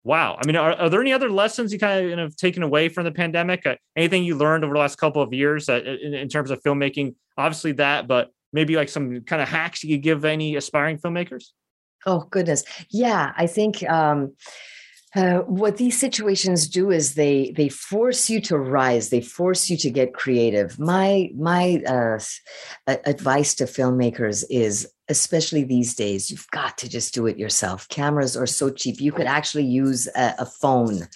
wow. 0.04 0.38
I 0.42 0.47
mean, 0.47 0.57
are, 0.57 0.73
are 0.73 0.88
there 0.88 1.00
any 1.00 1.12
other 1.12 1.30
lessons 1.30 1.73
you 1.73 1.78
kind 1.78 2.12
of 2.12 2.19
have 2.19 2.37
taken 2.37 2.62
away 2.62 2.88
from 2.88 3.04
the 3.04 3.12
pandemic? 3.12 3.66
Uh, 3.66 3.76
anything 3.97 4.25
you 4.25 4.37
learned 4.37 4.64
over 4.64 4.73
the 4.75 4.80
last 4.80 4.97
couple 4.97 5.23
of 5.23 5.33
years 5.33 5.69
uh, 5.69 5.80
in, 5.83 6.14
in, 6.14 6.28
terms 6.28 6.50
of 6.50 6.62
filmmaking? 6.62 7.14
Obviously, 7.37 7.73
that, 7.73 8.07
but 8.07 8.30
maybe 8.52 8.76
like 8.76 8.88
some 8.88 9.21
kind 9.23 9.42
of 9.42 9.49
hacks 9.49 9.85
you 9.85 9.97
could 9.97 10.02
give 10.02 10.25
any 10.25 10.57
aspiring 10.57 10.99
filmmakers. 10.99 11.49
Oh 12.07 12.26
goodness, 12.30 12.64
yeah. 12.90 13.33
I 13.37 13.47
think 13.47 13.88
um, 13.88 14.35
uh, 15.16 15.38
what 15.40 15.76
these 15.76 15.98
situations 15.98 16.68
do 16.68 16.90
is 16.90 17.14
they 17.14 17.52
they 17.56 17.68
force 17.68 18.30
you 18.30 18.40
to 18.42 18.56
rise. 18.56 19.10
They 19.10 19.20
force 19.20 19.68
you 19.68 19.76
to 19.78 19.90
get 19.90 20.14
creative. 20.14 20.78
My 20.78 21.30
my 21.36 21.82
uh, 21.86 22.20
advice 22.86 23.54
to 23.56 23.64
filmmakers 23.64 24.44
is 24.49 24.88
especially 25.08 25.64
these 25.64 25.96
days 25.96 26.30
you've 26.30 26.46
got 26.52 26.78
to 26.78 26.88
just 26.88 27.12
do 27.12 27.26
it 27.26 27.36
yourself. 27.36 27.88
Cameras 27.88 28.36
are 28.36 28.46
so 28.46 28.70
cheap. 28.70 29.00
You 29.00 29.10
could 29.10 29.26
actually 29.26 29.64
use 29.64 30.06
a, 30.14 30.34
a 30.38 30.46
phone 30.46 31.08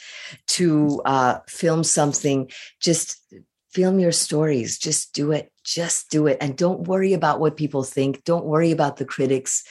to 0.48 1.00
uh, 1.04 1.38
film 1.48 1.84
something. 1.84 2.50
Just 2.80 3.22
film 3.70 4.00
your 4.00 4.10
stories. 4.10 4.78
Just 4.78 5.14
do 5.14 5.30
it. 5.30 5.52
Just 5.64 6.10
do 6.10 6.26
it. 6.26 6.38
And 6.40 6.56
don't 6.56 6.88
worry 6.88 7.12
about 7.12 7.38
what 7.38 7.56
people 7.56 7.84
think. 7.84 8.24
Don't 8.24 8.44
worry 8.44 8.72
about 8.72 8.96
the 8.96 9.04
critics 9.04 9.62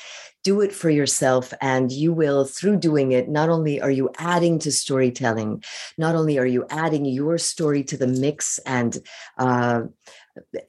do 0.43 0.61
it 0.61 0.73
for 0.73 0.89
yourself 0.89 1.53
and 1.61 1.91
you 1.91 2.11
will 2.13 2.45
through 2.45 2.77
doing 2.77 3.11
it 3.11 3.29
not 3.29 3.49
only 3.49 3.81
are 3.81 3.91
you 3.91 4.09
adding 4.17 4.59
to 4.59 4.71
storytelling 4.71 5.63
not 5.97 6.15
only 6.15 6.37
are 6.37 6.45
you 6.45 6.65
adding 6.69 7.05
your 7.05 7.37
story 7.37 7.83
to 7.83 7.97
the 7.97 8.07
mix 8.07 8.59
and 8.65 8.99
uh, 9.37 9.81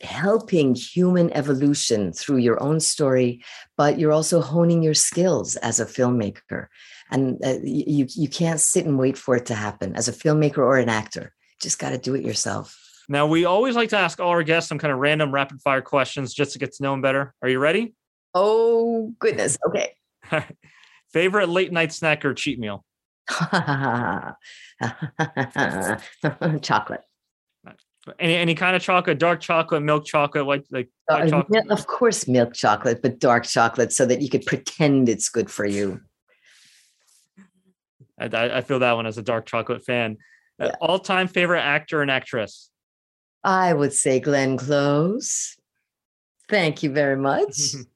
helping 0.02 0.74
human 0.74 1.32
evolution 1.32 2.12
through 2.12 2.36
your 2.36 2.62
own 2.62 2.78
story 2.78 3.42
but 3.76 3.98
you're 3.98 4.12
also 4.12 4.40
honing 4.40 4.82
your 4.82 4.94
skills 4.94 5.56
as 5.56 5.80
a 5.80 5.86
filmmaker. 5.86 6.68
And 7.10 7.44
uh, 7.44 7.58
you 7.62 8.06
you 8.14 8.28
can't 8.28 8.60
sit 8.60 8.86
and 8.86 8.98
wait 8.98 9.18
for 9.18 9.36
it 9.36 9.46
to 9.46 9.54
happen. 9.54 9.94
As 9.94 10.08
a 10.08 10.12
filmmaker 10.12 10.58
or 10.58 10.78
an 10.78 10.88
actor 10.88 11.32
just 11.60 11.78
got 11.78 11.90
to 11.90 11.98
do 11.98 12.14
it 12.14 12.24
yourself. 12.24 12.78
Now 13.08 13.26
we 13.26 13.44
always 13.44 13.76
like 13.76 13.90
to 13.90 13.98
ask 13.98 14.20
all 14.20 14.30
our 14.30 14.42
guests 14.42 14.68
some 14.68 14.78
kind 14.78 14.92
of 14.92 14.98
random 14.98 15.32
rapid 15.32 15.60
fire 15.60 15.82
questions 15.82 16.34
just 16.34 16.52
to 16.52 16.58
get 16.58 16.72
to 16.74 16.82
know 16.82 16.92
them 16.92 17.02
better. 17.02 17.34
Are 17.42 17.48
you 17.48 17.58
ready 17.58 17.94
Oh 18.34 19.14
goodness. 19.18 19.56
Okay. 19.66 19.94
Favorite 21.12 21.48
late 21.48 21.72
night 21.72 21.92
snack 21.92 22.24
or 22.24 22.34
cheat 22.34 22.58
meal? 22.58 22.84
chocolate. 26.60 27.02
Any 28.18 28.34
any 28.34 28.54
kind 28.54 28.76
of 28.76 28.82
chocolate, 28.82 29.18
dark 29.18 29.40
chocolate, 29.40 29.82
milk 29.82 30.04
chocolate, 30.04 30.44
white 30.44 30.66
like 30.70 30.90
white 31.06 31.22
uh, 31.22 31.30
chocolate? 31.30 31.70
Of 31.70 31.86
course, 31.86 32.28
milk 32.28 32.52
chocolate, 32.52 33.00
but 33.00 33.18
dark 33.18 33.44
chocolate, 33.44 33.92
so 33.92 34.04
that 34.04 34.20
you 34.20 34.28
could 34.28 34.44
pretend 34.44 35.08
it's 35.08 35.30
good 35.30 35.50
for 35.50 35.64
you. 35.64 36.00
I, 38.18 38.58
I 38.58 38.60
feel 38.60 38.80
that 38.80 38.92
one 38.92 39.06
as 39.06 39.16
a 39.16 39.22
dark 39.22 39.46
chocolate 39.46 39.84
fan. 39.84 40.18
Uh, 40.60 40.66
yeah. 40.66 40.70
Uh, 40.72 40.76
All 40.80 40.98
time 40.98 41.28
favorite 41.28 41.62
actor 41.62 42.02
and 42.02 42.10
actress? 42.10 42.70
I 43.42 43.72
would 43.72 43.92
say 43.92 44.20
Glenn 44.20 44.56
Close. 44.56 45.56
Thank 46.48 46.82
you 46.82 46.90
very 46.92 47.16
much. 47.16 47.74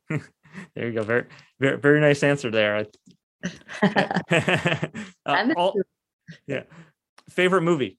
there 0.75 0.87
you 0.89 0.93
go. 0.93 1.03
Very, 1.03 1.25
very, 1.61 1.79
very 1.79 2.01
nice 2.01 2.23
answer 2.23 2.51
there. 2.51 2.87
uh, 3.83 5.49
all, 5.57 5.75
yeah. 6.47 6.63
Favorite 7.31 7.63
movie? 7.63 7.99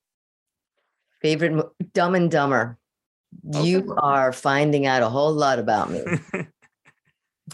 Favorite 1.22 1.66
Dumb 1.94 2.16
and 2.16 2.32
Dumber. 2.32 2.78
Okay. 3.48 3.68
You 3.68 3.96
are 4.02 4.34
finding 4.34 4.86
out 4.86 5.04
a 5.04 5.10
whole 5.10 5.34
lot 5.34 5.60
about 5.60 5.92
me. 5.92 6.02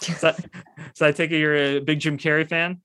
so, 0.01 0.33
so, 0.93 1.05
I 1.05 1.11
take 1.11 1.31
it 1.31 1.37
you're 1.37 1.55
a 1.55 1.79
big 1.79 1.99
Jim 1.99 2.17
Carrey 2.17 2.47
fan. 2.47 2.81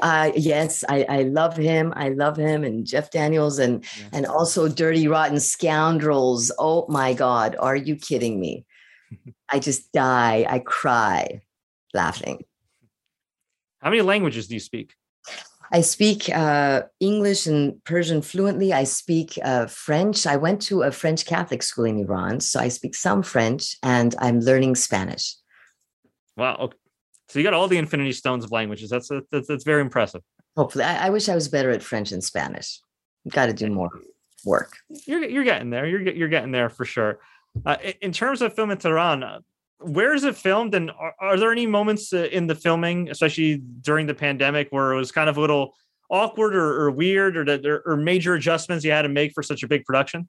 Uh, 0.00 0.32
yes, 0.34 0.84
I, 0.88 1.04
I 1.08 1.22
love 1.22 1.56
him. 1.56 1.92
I 1.96 2.10
love 2.10 2.36
him 2.36 2.64
and 2.64 2.86
Jeff 2.86 3.10
Daniels 3.10 3.58
and 3.58 3.82
yes. 3.82 4.08
and 4.12 4.26
also 4.26 4.68
Dirty 4.68 5.08
Rotten 5.08 5.40
Scoundrels. 5.40 6.52
Oh 6.58 6.86
my 6.88 7.12
God, 7.12 7.56
are 7.58 7.76
you 7.76 7.96
kidding 7.96 8.40
me? 8.40 8.64
I 9.48 9.58
just 9.58 9.92
die. 9.92 10.46
I 10.48 10.58
cry 10.58 11.40
laughing. 11.94 12.44
How 13.80 13.90
many 13.90 14.02
languages 14.02 14.48
do 14.48 14.54
you 14.54 14.60
speak? 14.60 14.94
I 15.74 15.80
speak 15.80 16.28
uh, 16.28 16.82
English 17.00 17.46
and 17.46 17.82
Persian 17.84 18.20
fluently. 18.20 18.72
I 18.74 18.84
speak 18.84 19.38
uh, 19.42 19.66
French. 19.66 20.26
I 20.26 20.36
went 20.36 20.60
to 20.62 20.82
a 20.82 20.92
French 20.92 21.24
Catholic 21.24 21.62
school 21.62 21.86
in 21.86 21.98
Iran, 21.98 22.40
so 22.40 22.60
I 22.60 22.68
speak 22.68 22.94
some 22.94 23.22
French, 23.22 23.76
and 23.82 24.14
I'm 24.18 24.40
learning 24.40 24.74
Spanish. 24.74 25.34
Wow! 26.36 26.56
Okay. 26.60 26.76
So 27.28 27.38
you 27.38 27.44
got 27.44 27.54
all 27.54 27.68
the 27.68 27.78
Infinity 27.78 28.12
Stones 28.12 28.44
of 28.44 28.52
languages. 28.52 28.90
That's 28.90 29.08
that's, 29.30 29.48
that's 29.48 29.64
very 29.64 29.80
impressive. 29.80 30.20
Hopefully, 30.56 30.84
I, 30.84 31.06
I 31.06 31.10
wish 31.10 31.30
I 31.30 31.34
was 31.34 31.48
better 31.48 31.70
at 31.70 31.82
French 31.82 32.12
and 32.12 32.22
Spanish. 32.22 32.78
Got 33.28 33.46
to 33.46 33.54
do 33.54 33.70
more 33.70 33.90
work. 34.44 34.76
You're 35.06 35.24
you're 35.24 35.44
getting 35.44 35.70
there. 35.70 35.86
You're 35.86 36.02
you're 36.02 36.28
getting 36.28 36.52
there 36.52 36.68
for 36.68 36.84
sure. 36.84 37.20
Uh, 37.64 37.76
in 38.00 38.12
terms 38.12 38.42
of 38.42 38.54
film 38.54 38.70
in 38.70 38.78
Tehran, 38.78 39.22
uh, 39.22 39.40
where 39.78 40.14
is 40.14 40.24
it 40.24 40.36
filmed, 40.36 40.74
and 40.74 40.90
are, 40.90 41.14
are 41.20 41.36
there 41.36 41.52
any 41.52 41.66
moments 41.66 42.12
uh, 42.12 42.28
in 42.30 42.46
the 42.46 42.54
filming, 42.54 43.10
especially 43.10 43.56
during 43.56 44.06
the 44.06 44.14
pandemic, 44.14 44.68
where 44.70 44.92
it 44.92 44.96
was 44.96 45.12
kind 45.12 45.28
of 45.28 45.36
a 45.36 45.40
little 45.40 45.74
awkward 46.10 46.54
or, 46.54 46.82
or 46.82 46.90
weird, 46.90 47.36
or 47.36 47.44
that 47.44 47.62
there 47.62 47.82
or 47.84 47.96
major 47.96 48.34
adjustments 48.34 48.84
you 48.84 48.90
had 48.90 49.02
to 49.02 49.08
make 49.08 49.32
for 49.32 49.42
such 49.42 49.62
a 49.62 49.68
big 49.68 49.84
production? 49.84 50.28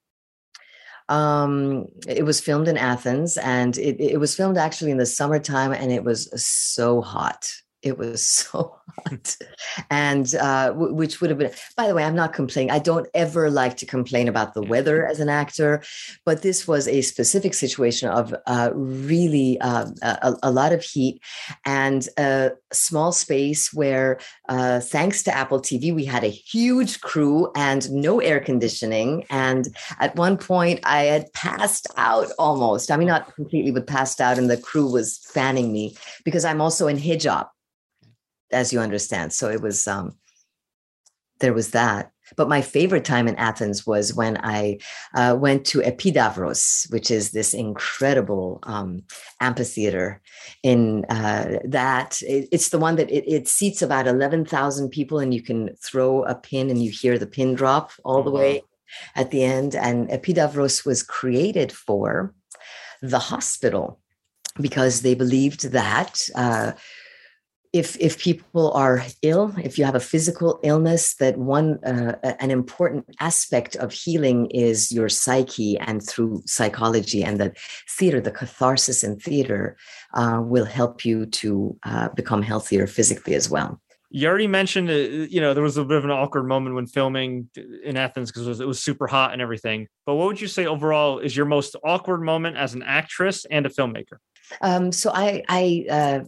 Um, 1.09 1.87
it 2.07 2.23
was 2.23 2.39
filmed 2.39 2.67
in 2.67 2.77
Athens, 2.77 3.37
and 3.37 3.77
it, 3.77 3.99
it 3.99 4.19
was 4.19 4.35
filmed 4.35 4.57
actually 4.57 4.91
in 4.91 4.97
the 4.97 5.05
summertime, 5.05 5.71
and 5.71 5.91
it 5.91 6.03
was 6.03 6.29
so 6.35 7.01
hot. 7.01 7.49
It 7.83 7.97
was 7.97 8.25
so 8.27 8.79
hot. 9.07 9.37
And 9.89 10.33
uh, 10.35 10.69
w- 10.69 10.93
which 10.93 11.21
would 11.21 11.29
have 11.29 11.39
been 11.39 11.51
by 11.77 11.87
the 11.87 11.95
way 11.95 12.03
i'm 12.03 12.15
not 12.15 12.33
complaining 12.33 12.71
i 12.71 12.79
don't 12.79 13.07
ever 13.13 13.49
like 13.49 13.77
to 13.77 13.85
complain 13.85 14.27
about 14.27 14.53
the 14.53 14.61
weather 14.61 15.05
as 15.05 15.19
an 15.19 15.29
actor 15.29 15.83
but 16.25 16.41
this 16.41 16.67
was 16.67 16.87
a 16.87 17.01
specific 17.01 17.53
situation 17.53 18.09
of 18.09 18.33
uh, 18.47 18.71
really 18.73 19.59
uh, 19.61 19.85
a, 20.01 20.35
a, 20.43 20.51
lot 20.51 20.73
of 20.73 20.83
heat 20.83 21.21
and 21.65 22.07
a 22.17 22.51
small 22.71 23.11
space 23.11 23.73
where 23.73 24.19
uh, 24.49 24.79
thanks 24.79 25.23
to 25.23 25.35
apple 25.35 25.59
tv 25.59 25.93
we 25.93 26.05
had 26.05 26.23
a 26.23 26.27
huge 26.27 27.01
crew 27.01 27.51
and 27.55 27.89
no 27.91 28.19
air 28.19 28.39
conditioning. 28.39 29.25
And 29.29 29.67
at 29.99 30.15
one 30.15 30.37
point 30.37 30.79
i 30.83 31.03
had 31.03 31.31
passed 31.33 31.87
out 31.97 32.27
almost. 32.37 32.91
I 32.91 32.97
mean 32.97 33.07
not 33.07 33.33
completely 33.35 33.71
but 33.71 33.87
passed 33.87 34.21
out 34.21 34.37
and 34.37 34.49
the 34.49 34.57
crew 34.57 34.89
was 34.89 35.17
fanning 35.17 35.71
me 35.71 35.95
because 36.23 36.45
i'm 36.45 36.61
also 36.61 36.87
in 36.87 36.97
hijab 36.97 37.47
as 38.53 38.71
you 38.71 38.79
understand. 38.79 39.33
So 39.33 39.49
it 39.49 39.61
was 39.61 39.87
um, 39.87 40.15
there 41.39 41.53
was 41.53 41.71
that. 41.71 42.11
But 42.37 42.49
my 42.49 42.61
favorite 42.61 43.05
time 43.05 43.27
in 43.27 43.35
Athens 43.35 43.85
was 43.85 44.13
when 44.13 44.37
I 44.37 44.79
uh, 45.13 45.35
went 45.39 45.65
to 45.65 45.81
Epidavros, 45.81 46.89
which 46.91 47.11
is 47.11 47.31
this 47.31 47.53
incredible 47.53 48.59
um, 48.63 49.03
amphitheater. 49.41 50.21
In 50.63 51.05
uh, 51.09 51.59
that, 51.65 52.21
it, 52.21 52.47
it's 52.51 52.69
the 52.69 52.79
one 52.79 52.95
that 52.95 53.11
it, 53.11 53.29
it 53.29 53.47
seats 53.47 53.81
about 53.81 54.07
eleven 54.07 54.45
thousand 54.45 54.89
people, 54.89 55.19
and 55.19 55.33
you 55.33 55.43
can 55.43 55.75
throw 55.83 56.23
a 56.23 56.33
pin 56.33 56.69
and 56.69 56.81
you 56.81 56.91
hear 56.91 57.17
the 57.17 57.27
pin 57.27 57.55
drop 57.55 57.91
all 58.05 58.23
the 58.23 58.31
oh, 58.31 58.35
way 58.35 58.63
at 59.15 59.31
the 59.31 59.43
end. 59.43 59.75
And 59.75 60.09
Epidavros 60.09 60.85
was 60.85 61.03
created 61.03 61.71
for 61.71 62.33
the 63.01 63.19
hospital 63.19 63.99
because 64.61 65.01
they 65.01 65.13
believed 65.13 65.71
that. 65.71 66.21
Uh, 66.33 66.71
if 67.73 67.97
if 67.99 68.19
people 68.19 68.71
are 68.73 69.03
ill 69.23 69.51
if 69.61 69.77
you 69.77 69.83
have 69.83 69.95
a 69.95 69.99
physical 69.99 70.59
illness 70.63 71.15
that 71.15 71.37
one 71.37 71.83
uh, 71.83 72.15
an 72.39 72.51
important 72.51 73.03
aspect 73.19 73.75
of 73.77 73.91
healing 73.91 74.45
is 74.51 74.91
your 74.91 75.09
psyche 75.09 75.77
and 75.79 76.07
through 76.07 76.41
psychology 76.45 77.23
and 77.23 77.39
that 77.39 77.57
theater 77.89 78.21
the 78.21 78.31
catharsis 78.31 79.03
in 79.03 79.19
theater 79.19 79.75
uh, 80.13 80.39
will 80.41 80.65
help 80.65 81.03
you 81.03 81.25
to 81.25 81.75
uh, 81.83 82.09
become 82.09 82.43
healthier 82.43 82.85
physically 82.85 83.33
as 83.33 83.49
well. 83.49 83.81
You 84.11 84.27
already 84.27 84.47
mentioned 84.47 84.91
uh, 84.91 84.93
you 84.93 85.41
know 85.41 85.55
there 85.55 85.63
was 85.63 85.77
a 85.77 85.83
bit 85.83 85.97
of 85.97 86.05
an 86.05 86.11
awkward 86.11 86.43
moment 86.43 86.75
when 86.75 86.85
filming 86.85 87.49
in 87.83 87.97
athens 87.97 88.31
because 88.31 88.45
it 88.45 88.49
was, 88.49 88.59
it 88.59 88.67
was 88.67 88.83
super 88.83 89.07
hot 89.07 89.33
and 89.33 89.41
everything. 89.41 89.87
But 90.05 90.15
what 90.15 90.27
would 90.27 90.39
you 90.39 90.47
say 90.47 90.67
overall 90.67 91.17
is 91.17 91.35
your 91.35 91.47
most 91.47 91.75
awkward 91.83 92.21
moment 92.21 92.55
as 92.55 92.75
an 92.75 92.83
actress 92.83 93.45
and 93.49 93.65
a 93.65 93.69
filmmaker? 93.69 94.17
Um, 94.61 94.91
so 94.91 95.11
I, 95.13 95.41
I 95.47 95.85
uh, 95.89 96.19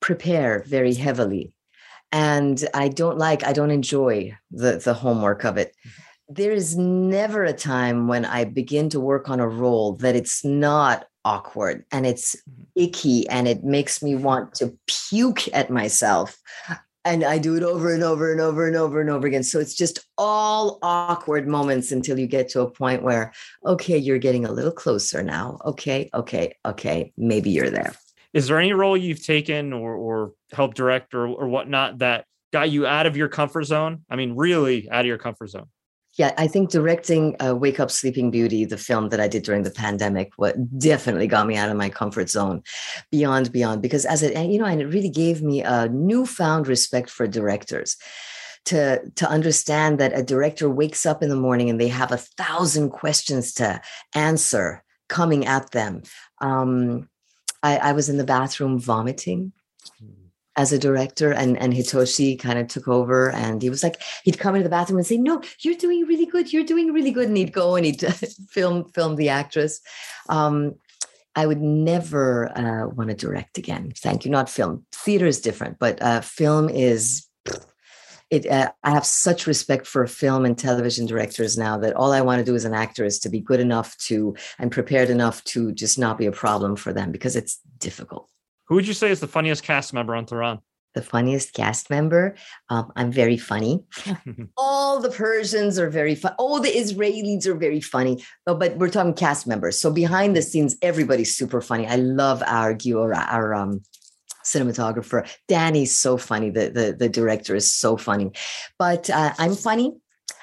prepare 0.00 0.64
very 0.66 0.94
heavily 0.94 1.52
and 2.12 2.64
i 2.74 2.88
don't 2.88 3.18
like 3.18 3.44
i 3.44 3.52
don't 3.52 3.70
enjoy 3.70 4.36
the 4.50 4.80
the 4.84 4.94
homework 4.94 5.44
of 5.44 5.56
it 5.56 5.74
mm-hmm. 5.86 6.34
there 6.34 6.52
is 6.52 6.76
never 6.76 7.44
a 7.44 7.52
time 7.52 8.08
when 8.08 8.24
i 8.24 8.44
begin 8.44 8.88
to 8.88 9.00
work 9.00 9.28
on 9.28 9.40
a 9.40 9.48
role 9.48 9.94
that 9.94 10.16
it's 10.16 10.44
not 10.44 11.06
awkward 11.24 11.84
and 11.90 12.06
it's 12.06 12.36
mm-hmm. 12.36 12.62
icky 12.76 13.28
and 13.28 13.48
it 13.48 13.64
makes 13.64 14.02
me 14.02 14.14
want 14.14 14.54
to 14.54 14.76
puke 14.86 15.52
at 15.54 15.70
myself 15.70 16.38
and 17.04 17.22
I 17.22 17.38
do 17.38 17.54
it 17.54 17.62
over 17.62 17.94
and 17.94 18.02
over 18.02 18.32
and 18.32 18.40
over 18.40 18.66
and 18.66 18.74
over 18.74 19.00
and 19.00 19.08
over 19.08 19.28
again. 19.28 19.44
So 19.44 19.60
it's 19.60 19.76
just 19.76 20.04
all 20.18 20.80
awkward 20.82 21.46
moments 21.46 21.92
until 21.92 22.18
you 22.18 22.26
get 22.26 22.48
to 22.48 22.62
a 22.62 22.70
point 22.70 23.04
where, 23.04 23.32
okay, 23.64 23.96
you're 23.96 24.18
getting 24.18 24.44
a 24.44 24.50
little 24.50 24.72
closer 24.72 25.22
now. 25.22 25.60
Okay, 25.64 26.10
okay, 26.14 26.56
okay, 26.64 27.12
maybe 27.16 27.50
you're 27.50 27.70
there 27.70 27.94
is 28.36 28.48
there 28.48 28.58
any 28.58 28.72
role 28.72 28.96
you've 28.96 29.24
taken 29.24 29.72
or 29.72 29.94
or 29.94 30.32
helped 30.52 30.76
direct 30.76 31.14
or 31.14 31.26
or 31.26 31.48
whatnot 31.48 31.98
that 31.98 32.26
got 32.52 32.70
you 32.70 32.86
out 32.86 33.06
of 33.06 33.16
your 33.16 33.28
comfort 33.28 33.64
zone? 33.64 34.04
I 34.10 34.16
mean, 34.16 34.36
really 34.36 34.88
out 34.90 35.00
of 35.00 35.06
your 35.06 35.18
comfort 35.18 35.48
zone. 35.48 35.68
Yeah, 36.18 36.32
I 36.38 36.46
think 36.46 36.70
directing 36.70 37.36
uh, 37.44 37.54
Wake 37.54 37.78
Up 37.78 37.90
Sleeping 37.90 38.30
Beauty, 38.30 38.64
the 38.64 38.78
film 38.78 39.10
that 39.10 39.20
I 39.20 39.28
did 39.28 39.42
during 39.42 39.64
the 39.64 39.70
pandemic, 39.70 40.32
what 40.36 40.56
definitely 40.78 41.26
got 41.26 41.46
me 41.46 41.56
out 41.56 41.68
of 41.68 41.76
my 41.76 41.90
comfort 41.90 42.30
zone, 42.30 42.62
beyond 43.10 43.52
beyond. 43.52 43.82
Because 43.82 44.04
as 44.04 44.22
it, 44.22 44.36
you 44.50 44.58
know, 44.58 44.66
and 44.66 44.80
it 44.80 44.86
really 44.86 45.10
gave 45.10 45.42
me 45.42 45.62
a 45.62 45.88
newfound 45.88 46.68
respect 46.68 47.10
for 47.10 47.26
directors 47.26 47.96
to 48.66 49.00
to 49.16 49.28
understand 49.28 49.98
that 49.98 50.18
a 50.18 50.22
director 50.22 50.68
wakes 50.68 51.06
up 51.06 51.22
in 51.22 51.30
the 51.30 51.36
morning 51.36 51.70
and 51.70 51.80
they 51.80 51.88
have 51.88 52.12
a 52.12 52.18
thousand 52.18 52.90
questions 52.90 53.54
to 53.54 53.80
answer 54.14 54.82
coming 55.08 55.46
at 55.46 55.70
them. 55.70 56.02
Um, 56.40 57.08
I, 57.62 57.76
I 57.78 57.92
was 57.92 58.08
in 58.08 58.18
the 58.18 58.24
bathroom 58.24 58.78
vomiting 58.78 59.52
hmm. 59.98 60.12
as 60.56 60.72
a 60.72 60.78
director 60.78 61.32
and 61.32 61.58
and 61.58 61.72
Hitoshi 61.72 62.38
kind 62.38 62.58
of 62.58 62.68
took 62.68 62.88
over 62.88 63.30
and 63.30 63.62
he 63.62 63.70
was 63.70 63.82
like 63.82 64.00
he'd 64.24 64.38
come 64.38 64.54
into 64.54 64.64
the 64.64 64.70
bathroom 64.70 64.98
and 64.98 65.06
say 65.06 65.18
no 65.18 65.42
you're 65.60 65.74
doing 65.74 66.04
really 66.06 66.26
good 66.26 66.52
you're 66.52 66.64
doing 66.64 66.92
really 66.92 67.10
good 67.10 67.28
and 67.28 67.36
he'd 67.36 67.52
go 67.52 67.76
and 67.76 67.86
he'd 67.86 68.00
film 68.48 68.84
film 68.90 69.16
the 69.16 69.28
actress. 69.28 69.80
Um, 70.28 70.74
I 71.38 71.46
would 71.46 71.60
never 71.60 72.50
uh, 72.56 72.88
want 72.88 73.10
to 73.10 73.14
direct 73.14 73.58
again. 73.58 73.92
Thank 73.94 74.24
you. 74.24 74.30
Not 74.30 74.48
film. 74.48 74.86
Theater 74.92 75.26
is 75.26 75.40
different 75.40 75.78
but 75.78 76.00
uh, 76.02 76.20
film 76.20 76.68
is 76.68 77.25
it 78.30 78.46
uh, 78.46 78.70
i 78.82 78.90
have 78.90 79.06
such 79.06 79.46
respect 79.46 79.86
for 79.86 80.06
film 80.06 80.44
and 80.44 80.58
television 80.58 81.06
directors 81.06 81.56
now 81.56 81.76
that 81.78 81.94
all 81.94 82.12
i 82.12 82.20
want 82.20 82.38
to 82.38 82.44
do 82.44 82.54
as 82.54 82.64
an 82.64 82.74
actor 82.74 83.04
is 83.04 83.18
to 83.18 83.28
be 83.28 83.40
good 83.40 83.60
enough 83.60 83.96
to 83.98 84.34
and 84.58 84.72
prepared 84.72 85.10
enough 85.10 85.42
to 85.44 85.72
just 85.72 85.98
not 85.98 86.18
be 86.18 86.26
a 86.26 86.32
problem 86.32 86.76
for 86.76 86.92
them 86.92 87.10
because 87.12 87.36
it's 87.36 87.60
difficult 87.78 88.28
who 88.66 88.74
would 88.74 88.86
you 88.86 88.94
say 88.94 89.10
is 89.10 89.20
the 89.20 89.28
funniest 89.28 89.62
cast 89.62 89.92
member 89.92 90.14
on 90.14 90.26
Tehran? 90.26 90.60
the 90.96 91.02
funniest 91.02 91.52
cast 91.52 91.90
member. 91.90 92.34
Um, 92.70 92.90
I'm 92.96 93.12
very 93.12 93.36
funny. 93.36 93.84
All 94.56 94.98
the 94.98 95.10
Persians 95.10 95.78
are 95.78 95.90
very 95.90 96.16
fun. 96.16 96.34
All 96.38 96.58
the 96.58 96.70
Israelis 96.70 97.46
are 97.46 97.54
very 97.54 97.82
funny. 97.82 98.24
But, 98.46 98.58
but 98.58 98.76
we're 98.78 98.88
talking 98.88 99.14
cast 99.14 99.46
members. 99.46 99.78
So 99.78 99.92
behind 99.92 100.34
the 100.34 100.42
scenes, 100.42 100.74
everybody's 100.82 101.36
super 101.36 101.60
funny. 101.60 101.86
I 101.86 101.96
love 101.96 102.42
our 102.46 102.74
Giora, 102.74 103.30
our 103.30 103.54
um, 103.54 103.82
cinematographer. 104.46 105.28
Danny's 105.48 105.96
so 105.96 106.16
funny. 106.16 106.50
The, 106.50 106.70
the, 106.70 106.96
the 106.98 107.08
director 107.08 107.54
is 107.54 107.70
so 107.70 107.96
funny. 107.96 108.32
But 108.78 109.10
uh, 109.10 109.32
I'm 109.38 109.54
funny. 109.54 109.92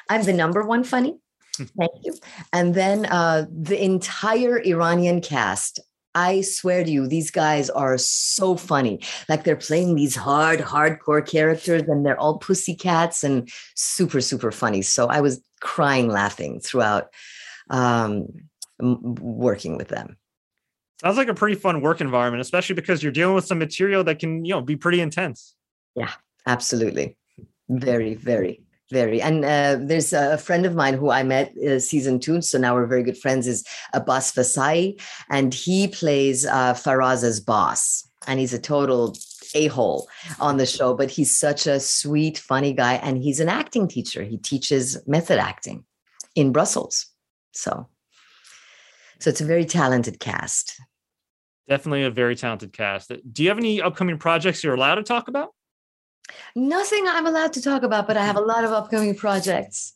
I'm 0.10 0.24
the 0.24 0.34
number 0.34 0.64
one 0.64 0.84
funny. 0.84 1.16
Thank 1.56 1.92
you. 2.04 2.14
And 2.52 2.76
then 2.76 3.06
uh, 3.06 3.46
the 3.50 3.82
entire 3.82 4.60
Iranian 4.60 5.22
cast. 5.22 5.80
I 6.16 6.42
swear 6.42 6.84
to 6.84 6.92
you, 6.92 7.08
these 7.08 7.32
guys 7.32 7.72
are 7.72 7.98
so 7.98 8.56
funny. 8.56 9.02
Like 9.28 9.44
they're 9.44 9.56
playing 9.56 9.96
these 9.96 10.16
hard, 10.16 10.60
hardcore 10.60 11.28
characters 11.28 11.84
and 11.88 12.06
they're 12.06 12.20
all 12.20 12.38
pussycats 12.38 13.24
and 13.24 13.50
super, 13.76 14.22
super 14.22 14.52
funny. 14.52 14.84
So 14.84 15.08
I 15.08 15.22
was 15.22 15.42
crying 15.60 16.10
laughing 16.10 16.60
throughout 16.60 17.08
um, 17.72 18.28
working 18.80 19.78
with 19.78 19.88
them. 19.88 20.18
Sounds 21.04 21.18
like 21.18 21.28
a 21.28 21.34
pretty 21.34 21.56
fun 21.56 21.82
work 21.82 22.00
environment, 22.00 22.40
especially 22.40 22.76
because 22.76 23.04
you're 23.04 23.12
dealing 23.12 23.36
with 23.36 23.46
some 23.46 23.60
material 23.60 24.06
that 24.06 24.20
can, 24.20 24.46
you 24.46 24.54
know, 24.54 24.62
be 24.62 24.78
pretty 24.78 25.02
intense. 25.02 25.54
Yeah, 25.96 26.12
absolutely. 26.48 27.18
Very, 27.68 28.14
very, 28.14 28.62
very. 28.90 29.22
And 29.22 29.44
uh, 29.44 29.78
there's 29.82 30.14
a 30.14 30.38
friend 30.38 30.66
of 30.66 30.76
mine 30.76 30.94
who 30.94 31.10
I 31.10 31.24
met 31.24 31.54
uh, 31.58 31.80
season 31.80 32.22
two, 32.22 32.42
so 32.42 32.58
now 32.58 32.74
we're 32.74 32.86
very 32.86 33.04
good 33.04 33.18
friends. 33.18 33.48
Is 33.48 33.66
Abbas 33.94 34.32
Vasai, 34.32 35.02
and 35.30 35.54
he 35.54 35.90
plays 35.90 36.46
uh, 36.46 36.74
Faraz's 36.74 37.42
boss, 37.42 38.08
and 38.26 38.40
he's 38.40 38.54
a 38.54 38.60
total 38.60 39.14
a 39.56 39.68
hole 39.68 40.08
on 40.40 40.56
the 40.56 40.66
show. 40.66 40.94
But 40.94 41.12
he's 41.12 41.38
such 41.38 41.68
a 41.68 41.82
sweet, 41.82 42.38
funny 42.38 42.72
guy, 42.72 42.94
and 42.94 43.18
he's 43.18 43.42
an 43.42 43.50
acting 43.50 43.90
teacher. 43.90 44.24
He 44.24 44.38
teaches 44.38 44.98
method 45.06 45.38
acting 45.38 45.84
in 46.34 46.54
Brussels. 46.54 47.08
So, 47.52 47.90
so 49.20 49.30
it's 49.30 49.42
a 49.42 49.46
very 49.46 49.66
talented 49.66 50.22
cast. 50.22 50.80
Definitely 51.68 52.04
a 52.04 52.12
very 52.12 52.36
talented 52.36 52.74
cast. 52.74 53.12
Do 53.32 53.44
you 53.44 53.50
have 53.50 53.58
any 53.58 53.82
upcoming 53.82 54.18
projects 54.18 54.64
you're 54.64 54.74
allowed 54.74 54.96
to 54.96 55.04
talk 55.04 55.28
about? 55.28 55.50
Nothing 56.56 57.06
I'm 57.08 57.26
allowed 57.26 57.54
to 57.54 57.62
talk 57.62 57.84
about, 57.84 58.08
but 58.08 58.18
I 58.18 58.26
have 58.26 58.36
a 58.36 58.42
lot 58.42 58.64
of 58.64 58.72
upcoming 58.72 59.16
projects. 59.16 59.94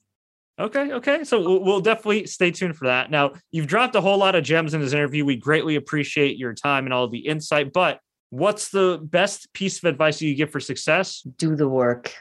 Okay, 0.59 0.91
okay. 0.91 1.23
So 1.23 1.59
we'll 1.59 1.81
definitely 1.81 2.25
stay 2.25 2.51
tuned 2.51 2.75
for 2.75 2.87
that. 2.87 3.11
Now, 3.11 3.33
you've 3.51 3.67
dropped 3.67 3.95
a 3.95 4.01
whole 4.01 4.17
lot 4.17 4.35
of 4.35 4.43
gems 4.43 4.73
in 4.73 4.81
this 4.81 4.93
interview. 4.93 5.23
We 5.23 5.35
greatly 5.35 5.75
appreciate 5.75 6.37
your 6.37 6.53
time 6.53 6.85
and 6.85 6.93
all 6.93 7.07
the 7.07 7.19
insight. 7.19 7.71
But 7.73 7.99
what's 8.31 8.69
the 8.69 8.99
best 9.01 9.53
piece 9.53 9.77
of 9.77 9.83
advice 9.83 10.21
you 10.21 10.35
give 10.35 10.51
for 10.51 10.59
success? 10.59 11.21
Do 11.21 11.55
the 11.55 11.69
work. 11.69 12.13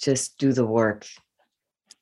Just 0.00 0.38
do 0.38 0.52
the 0.52 0.66
work 0.66 1.06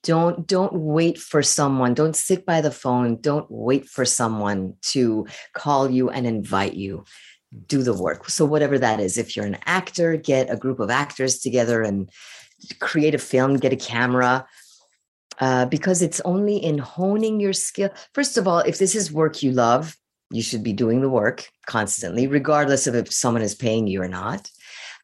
don't 0.07 0.47
don't 0.47 0.73
wait 0.73 1.19
for 1.19 1.43
someone. 1.43 1.93
Don't 1.93 2.15
sit 2.15 2.47
by 2.47 2.61
the 2.61 2.71
phone. 2.71 3.21
Don't 3.21 3.51
wait 3.51 3.89
for 3.89 4.05
someone 4.05 4.75
to 4.93 5.27
call 5.53 5.91
you 5.91 6.11
and 6.11 6.27
invite 6.27 6.75
you. 6.75 7.05
Do 7.67 7.83
the 7.83 7.93
work. 7.93 8.31
So 8.31 8.45
whatever 8.45 8.79
that 8.79 9.01
is 9.01 9.19
if 9.19 9.35
you're 9.35 9.47
an 9.47 9.59
actor 9.67 10.17
get 10.17 10.49
a 10.49 10.57
group 10.57 10.79
of 10.79 10.91
actors 10.91 11.41
together 11.41 11.83
and 11.83 12.09
create 12.79 13.17
a 13.17 13.19
film 13.19 13.57
get 13.57 13.73
a 13.73 13.77
camera 13.77 14.47
uh, 15.41 15.67
because 15.67 16.01
it's 16.01 16.21
only 16.21 16.57
in 16.57 16.79
honing 16.79 17.41
your 17.41 17.53
skill. 17.53 17.91
First 18.15 18.39
of 18.39 18.47
all 18.47 18.61
if 18.61 18.79
this 18.79 18.95
is 18.95 19.13
work 19.13 19.43
you 19.43 19.51
love 19.51 19.97
you 20.31 20.43
should 20.43 20.63
be 20.63 20.73
doing 20.73 21.01
the 21.01 21.11
work 21.11 21.49
constantly 21.67 22.29
regardless 22.29 22.87
of 22.87 22.95
if 22.95 23.13
someone 23.13 23.43
is 23.43 23.55
paying 23.57 23.89
you 23.89 24.01
or 24.01 24.09
not 24.09 24.51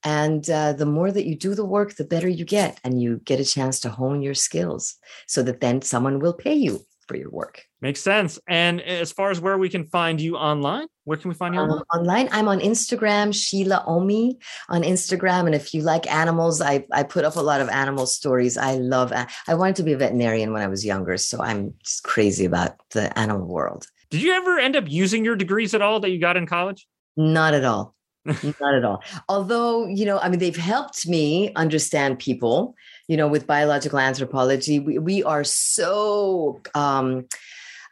And 0.05 0.49
uh, 0.51 0.73
the 0.73 0.87
more 0.87 1.11
that 1.13 1.27
you 1.27 1.37
do 1.37 1.55
the 1.55 1.65
work, 1.65 1.97
the 1.97 2.05
better 2.05 2.29
you 2.29 2.45
get. 2.45 2.79
And 2.85 3.01
you 3.01 3.21
get 3.25 3.41
a 3.41 3.45
chance 3.45 3.81
to 3.81 3.91
hone 3.91 4.23
your 4.23 4.35
skills 4.35 4.97
so 5.27 5.43
that 5.43 5.61
then 5.61 5.83
someone 5.83 6.19
will 6.19 6.35
pay 6.35 6.55
you 6.55 6.81
for 7.09 7.17
your 7.17 7.31
work. 7.31 7.65
Makes 7.81 8.01
sense. 8.01 8.39
And 8.47 8.81
as 8.81 9.11
far 9.11 9.31
as 9.31 9.41
where 9.41 9.59
we 9.59 9.69
can 9.69 9.85
find 9.85 10.21
you 10.21 10.37
online, 10.37 10.87
where 11.05 11.19
can 11.19 11.31
we 11.31 11.35
find 11.35 11.55
you 11.55 11.61
um, 11.61 11.71
online? 11.71 11.85
online? 11.95 12.29
I'm 12.31 12.49
on 12.49 12.61
Instagram, 12.61 13.35
Sheila 13.35 13.85
Ommi 13.89 14.37
on 14.69 14.83
Instagram. 14.83 15.47
And 15.47 15.55
if 15.55 15.75
you 15.75 15.83
like 15.83 16.11
animals, 16.11 16.61
I, 16.61 16.87
I 16.93 17.03
put 17.03 17.25
up 17.25 17.37
a 17.37 17.41
lot 17.41 17.61
of 17.61 17.69
animal 17.69 18.07
stories. 18.07 18.57
I 18.57 18.75
love, 18.75 19.13
I 19.13 19.55
wanted 19.55 19.77
to 19.77 19.83
be 19.83 19.93
a 19.93 19.97
veterinarian 19.97 20.53
when 20.53 20.63
I 20.63 20.69
was 20.69 20.85
younger. 20.85 21.17
So 21.17 21.43
I'm 21.43 21.75
just 21.85 22.05
crazy 22.05 22.45
about 22.45 22.77
the 22.91 23.17
animal 23.19 23.49
world. 23.49 23.87
Did 24.11 24.23
you 24.23 24.33
ever 24.33 24.59
end 24.59 24.77
up 24.77 24.85
using 24.89 25.25
your 25.25 25.37
degrees 25.37 25.75
at 25.75 25.83
all 25.83 25.99
that 26.01 26.11
you 26.11 26.21
got 26.21 26.37
in 26.37 26.47
college? 26.47 26.87
Not 27.17 27.55
at 27.55 27.65
all. 27.65 27.95
Not 28.25 28.75
at 28.75 28.85
all. 28.85 29.03
Although, 29.29 29.87
you 29.87 30.05
know, 30.05 30.19
I 30.19 30.29
mean, 30.29 30.39
they've 30.39 30.57
helped 30.57 31.09
me 31.09 31.53
understand 31.55 32.19
people, 32.19 32.77
you 33.09 33.17
know, 33.17 33.27
with 33.27 33.47
biological 33.47 33.99
anthropology. 33.99 34.79
We, 34.79 34.99
we 34.99 35.23
are 35.25 35.45
so 35.45 36.61
um, 36.75 37.27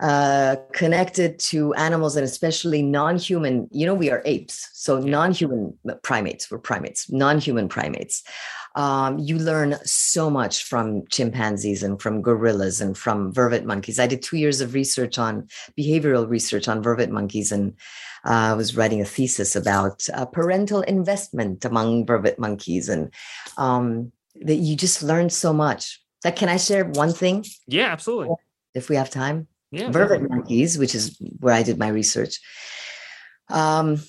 uh, 0.00 0.56
connected 0.72 1.38
to 1.38 1.74
animals 1.74 2.16
and 2.16 2.24
especially 2.24 2.80
non-human 2.80 3.68
you 3.70 3.84
know 3.84 3.92
we 3.92 4.10
are 4.10 4.22
apes 4.24 4.70
so 4.72 4.98
non-human 4.98 5.76
primates 6.02 6.50
we're 6.50 6.56
primates 6.56 7.12
non-human 7.12 7.68
primates 7.68 8.22
um, 8.76 9.18
you 9.18 9.38
learn 9.38 9.76
so 9.84 10.30
much 10.30 10.64
from 10.64 11.06
chimpanzees 11.08 11.82
and 11.82 12.00
from 12.00 12.22
gorillas 12.22 12.80
and 12.80 12.96
from 12.96 13.32
vervet 13.32 13.64
monkeys 13.64 13.98
i 13.98 14.06
did 14.06 14.22
two 14.22 14.36
years 14.36 14.60
of 14.60 14.74
research 14.74 15.18
on 15.18 15.46
behavioral 15.78 16.28
research 16.28 16.68
on 16.68 16.82
vervet 16.82 17.10
monkeys 17.10 17.52
and 17.52 17.74
uh, 18.24 18.52
I 18.52 18.54
was 18.54 18.76
writing 18.76 19.00
a 19.00 19.04
thesis 19.04 19.56
about 19.56 20.06
uh, 20.12 20.26
parental 20.26 20.82
investment 20.82 21.64
among 21.64 22.06
vervet 22.06 22.38
monkeys, 22.38 22.88
and 22.88 23.12
um, 23.56 24.12
that 24.42 24.56
you 24.56 24.76
just 24.76 25.02
learn 25.02 25.30
so 25.30 25.52
much. 25.52 26.00
Like, 26.24 26.36
can 26.36 26.48
I 26.48 26.58
share 26.58 26.84
one 26.84 27.12
thing? 27.12 27.44
Yeah, 27.66 27.86
absolutely. 27.86 28.34
If 28.74 28.88
we 28.88 28.96
have 28.96 29.10
time 29.10 29.48
yeah, 29.70 29.90
vervet 29.90 30.28
monkeys, 30.28 30.76
which 30.76 30.94
is 30.94 31.16
where 31.38 31.54
I 31.54 31.62
did 31.62 31.78
my 31.78 31.88
research. 31.88 32.38
Um, 33.48 34.02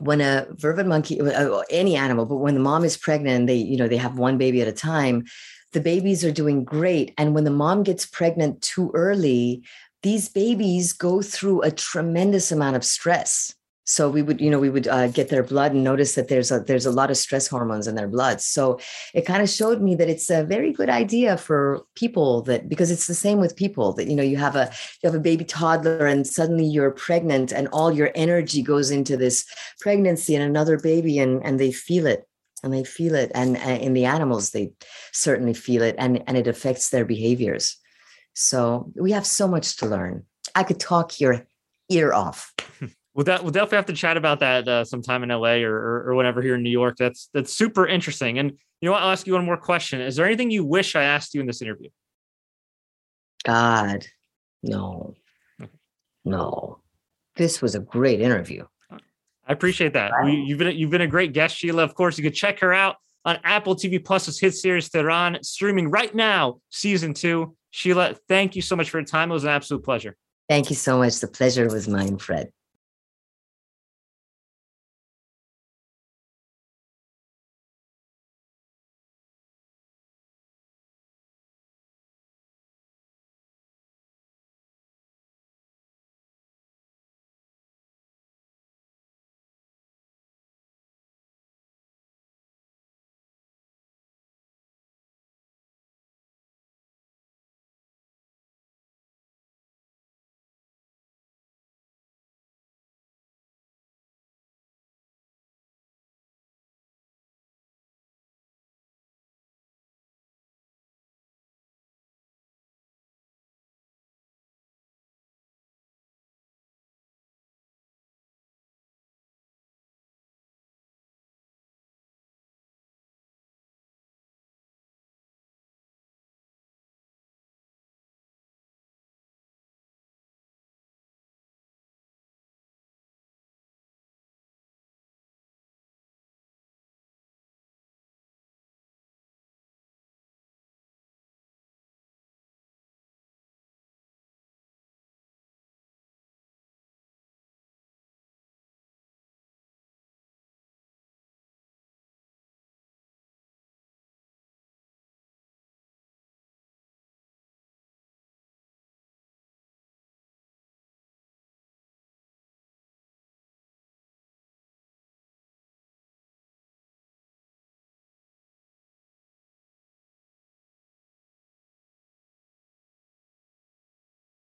when 0.00 0.20
a 0.20 0.46
vervet 0.52 0.86
monkey, 0.86 1.20
uh, 1.20 1.62
any 1.70 1.96
animal, 1.96 2.26
but 2.26 2.36
when 2.36 2.54
the 2.54 2.60
mom 2.60 2.84
is 2.84 2.96
pregnant, 2.96 3.46
they, 3.46 3.56
you 3.56 3.76
know, 3.76 3.88
they 3.88 3.96
have 3.96 4.18
one 4.18 4.38
baby 4.38 4.62
at 4.62 4.68
a 4.68 4.72
time. 4.72 5.24
The 5.72 5.80
babies 5.80 6.24
are 6.24 6.32
doing 6.32 6.64
great, 6.64 7.14
and 7.16 7.34
when 7.34 7.44
the 7.44 7.50
mom 7.50 7.82
gets 7.82 8.06
pregnant 8.06 8.62
too 8.62 8.90
early, 8.94 9.62
these 10.02 10.28
babies 10.28 10.92
go 10.92 11.22
through 11.22 11.62
a 11.62 11.70
tremendous 11.70 12.50
amount 12.50 12.76
of 12.76 12.84
stress 12.84 13.54
so 13.90 14.08
we 14.08 14.22
would 14.22 14.40
you 14.40 14.50
know 14.50 14.60
we 14.60 14.70
would 14.70 14.86
uh, 14.86 15.08
get 15.08 15.30
their 15.30 15.42
blood 15.42 15.72
and 15.72 15.82
notice 15.82 16.14
that 16.14 16.28
there's 16.28 16.52
a 16.52 16.60
there's 16.60 16.86
a 16.86 16.92
lot 16.92 17.10
of 17.10 17.16
stress 17.16 17.48
hormones 17.48 17.88
in 17.88 17.96
their 17.96 18.06
blood. 18.06 18.40
So 18.40 18.78
it 19.14 19.26
kind 19.26 19.42
of 19.42 19.50
showed 19.50 19.82
me 19.82 19.96
that 19.96 20.08
it's 20.08 20.30
a 20.30 20.44
very 20.44 20.72
good 20.72 20.88
idea 20.88 21.36
for 21.36 21.82
people 21.96 22.42
that 22.42 22.68
because 22.68 22.92
it's 22.92 23.08
the 23.08 23.16
same 23.16 23.40
with 23.40 23.56
people 23.56 23.92
that 23.94 24.06
you 24.06 24.14
know 24.14 24.22
you 24.22 24.36
have 24.36 24.54
a 24.54 24.70
you 25.02 25.08
have 25.08 25.16
a 25.16 25.26
baby 25.28 25.44
toddler 25.44 26.06
and 26.06 26.24
suddenly 26.24 26.64
you're 26.64 26.92
pregnant 26.92 27.50
and 27.50 27.66
all 27.72 27.90
your 27.90 28.12
energy 28.14 28.62
goes 28.62 28.92
into 28.92 29.16
this 29.16 29.44
pregnancy 29.80 30.36
and 30.36 30.44
another 30.44 30.78
baby 30.78 31.18
and 31.18 31.44
and 31.44 31.58
they 31.58 31.72
feel 31.72 32.06
it. 32.06 32.28
And 32.62 32.72
they 32.72 32.84
feel 32.84 33.16
it. 33.16 33.32
And 33.34 33.56
uh, 33.56 33.80
in 33.86 33.94
the 33.94 34.04
animals 34.04 34.50
they 34.50 34.70
certainly 35.10 35.54
feel 35.54 35.82
it 35.82 35.96
and 35.98 36.22
and 36.28 36.36
it 36.36 36.46
affects 36.46 36.90
their 36.90 37.04
behaviors. 37.04 37.76
So 38.34 38.92
we 38.94 39.10
have 39.10 39.26
so 39.26 39.48
much 39.48 39.78
to 39.78 39.86
learn. 39.86 40.26
I 40.54 40.62
could 40.62 40.78
talk 40.78 41.18
your 41.18 41.44
ear 41.88 42.12
off 42.12 42.54
We'll, 43.20 43.42
we'll 43.42 43.50
definitely 43.50 43.76
have 43.76 43.86
to 43.86 43.92
chat 43.92 44.16
about 44.16 44.40
that 44.40 44.66
uh, 44.66 44.84
sometime 44.84 45.22
in 45.22 45.28
LA 45.28 45.56
or, 45.56 45.74
or, 45.74 46.10
or 46.10 46.14
whenever 46.14 46.40
here 46.40 46.54
in 46.54 46.62
New 46.62 46.70
York. 46.70 46.96
That's 46.96 47.28
that's 47.34 47.52
super 47.52 47.86
interesting. 47.86 48.38
And 48.38 48.52
you 48.80 48.86
know 48.86 48.92
what? 48.92 49.02
I'll 49.02 49.10
ask 49.10 49.26
you 49.26 49.34
one 49.34 49.44
more 49.44 49.58
question. 49.58 50.00
Is 50.00 50.16
there 50.16 50.24
anything 50.24 50.50
you 50.50 50.64
wish 50.64 50.96
I 50.96 51.02
asked 51.02 51.34
you 51.34 51.42
in 51.42 51.46
this 51.46 51.60
interview? 51.60 51.90
God, 53.44 54.06
no, 54.62 55.16
no. 56.24 56.78
This 57.36 57.60
was 57.60 57.74
a 57.74 57.80
great 57.80 58.22
interview. 58.22 58.64
I 58.90 59.52
appreciate 59.52 59.92
that. 59.92 60.12
We, 60.24 60.36
you've 60.36 60.58
been 60.58 60.74
you've 60.74 60.90
been 60.90 61.02
a 61.02 61.06
great 61.06 61.34
guest, 61.34 61.56
Sheila. 61.56 61.82
Of 61.82 61.94
course, 61.94 62.16
you 62.16 62.24
can 62.24 62.32
check 62.32 62.60
her 62.60 62.72
out 62.72 62.96
on 63.26 63.38
Apple 63.44 63.76
TV 63.76 64.02
Plus's 64.02 64.40
hit 64.40 64.54
series 64.54 64.88
Tehran, 64.88 65.42
streaming 65.42 65.90
right 65.90 66.14
now, 66.14 66.60
season 66.70 67.12
two. 67.12 67.54
Sheila, 67.70 68.14
thank 68.28 68.56
you 68.56 68.62
so 68.62 68.76
much 68.76 68.88
for 68.88 68.98
your 68.98 69.04
time. 69.04 69.30
It 69.30 69.34
was 69.34 69.44
an 69.44 69.50
absolute 69.50 69.84
pleasure. 69.84 70.16
Thank 70.48 70.70
you 70.70 70.76
so 70.76 70.96
much. 70.96 71.20
The 71.20 71.28
pleasure 71.28 71.68
was 71.68 71.86
mine, 71.86 72.16
Fred. 72.16 72.50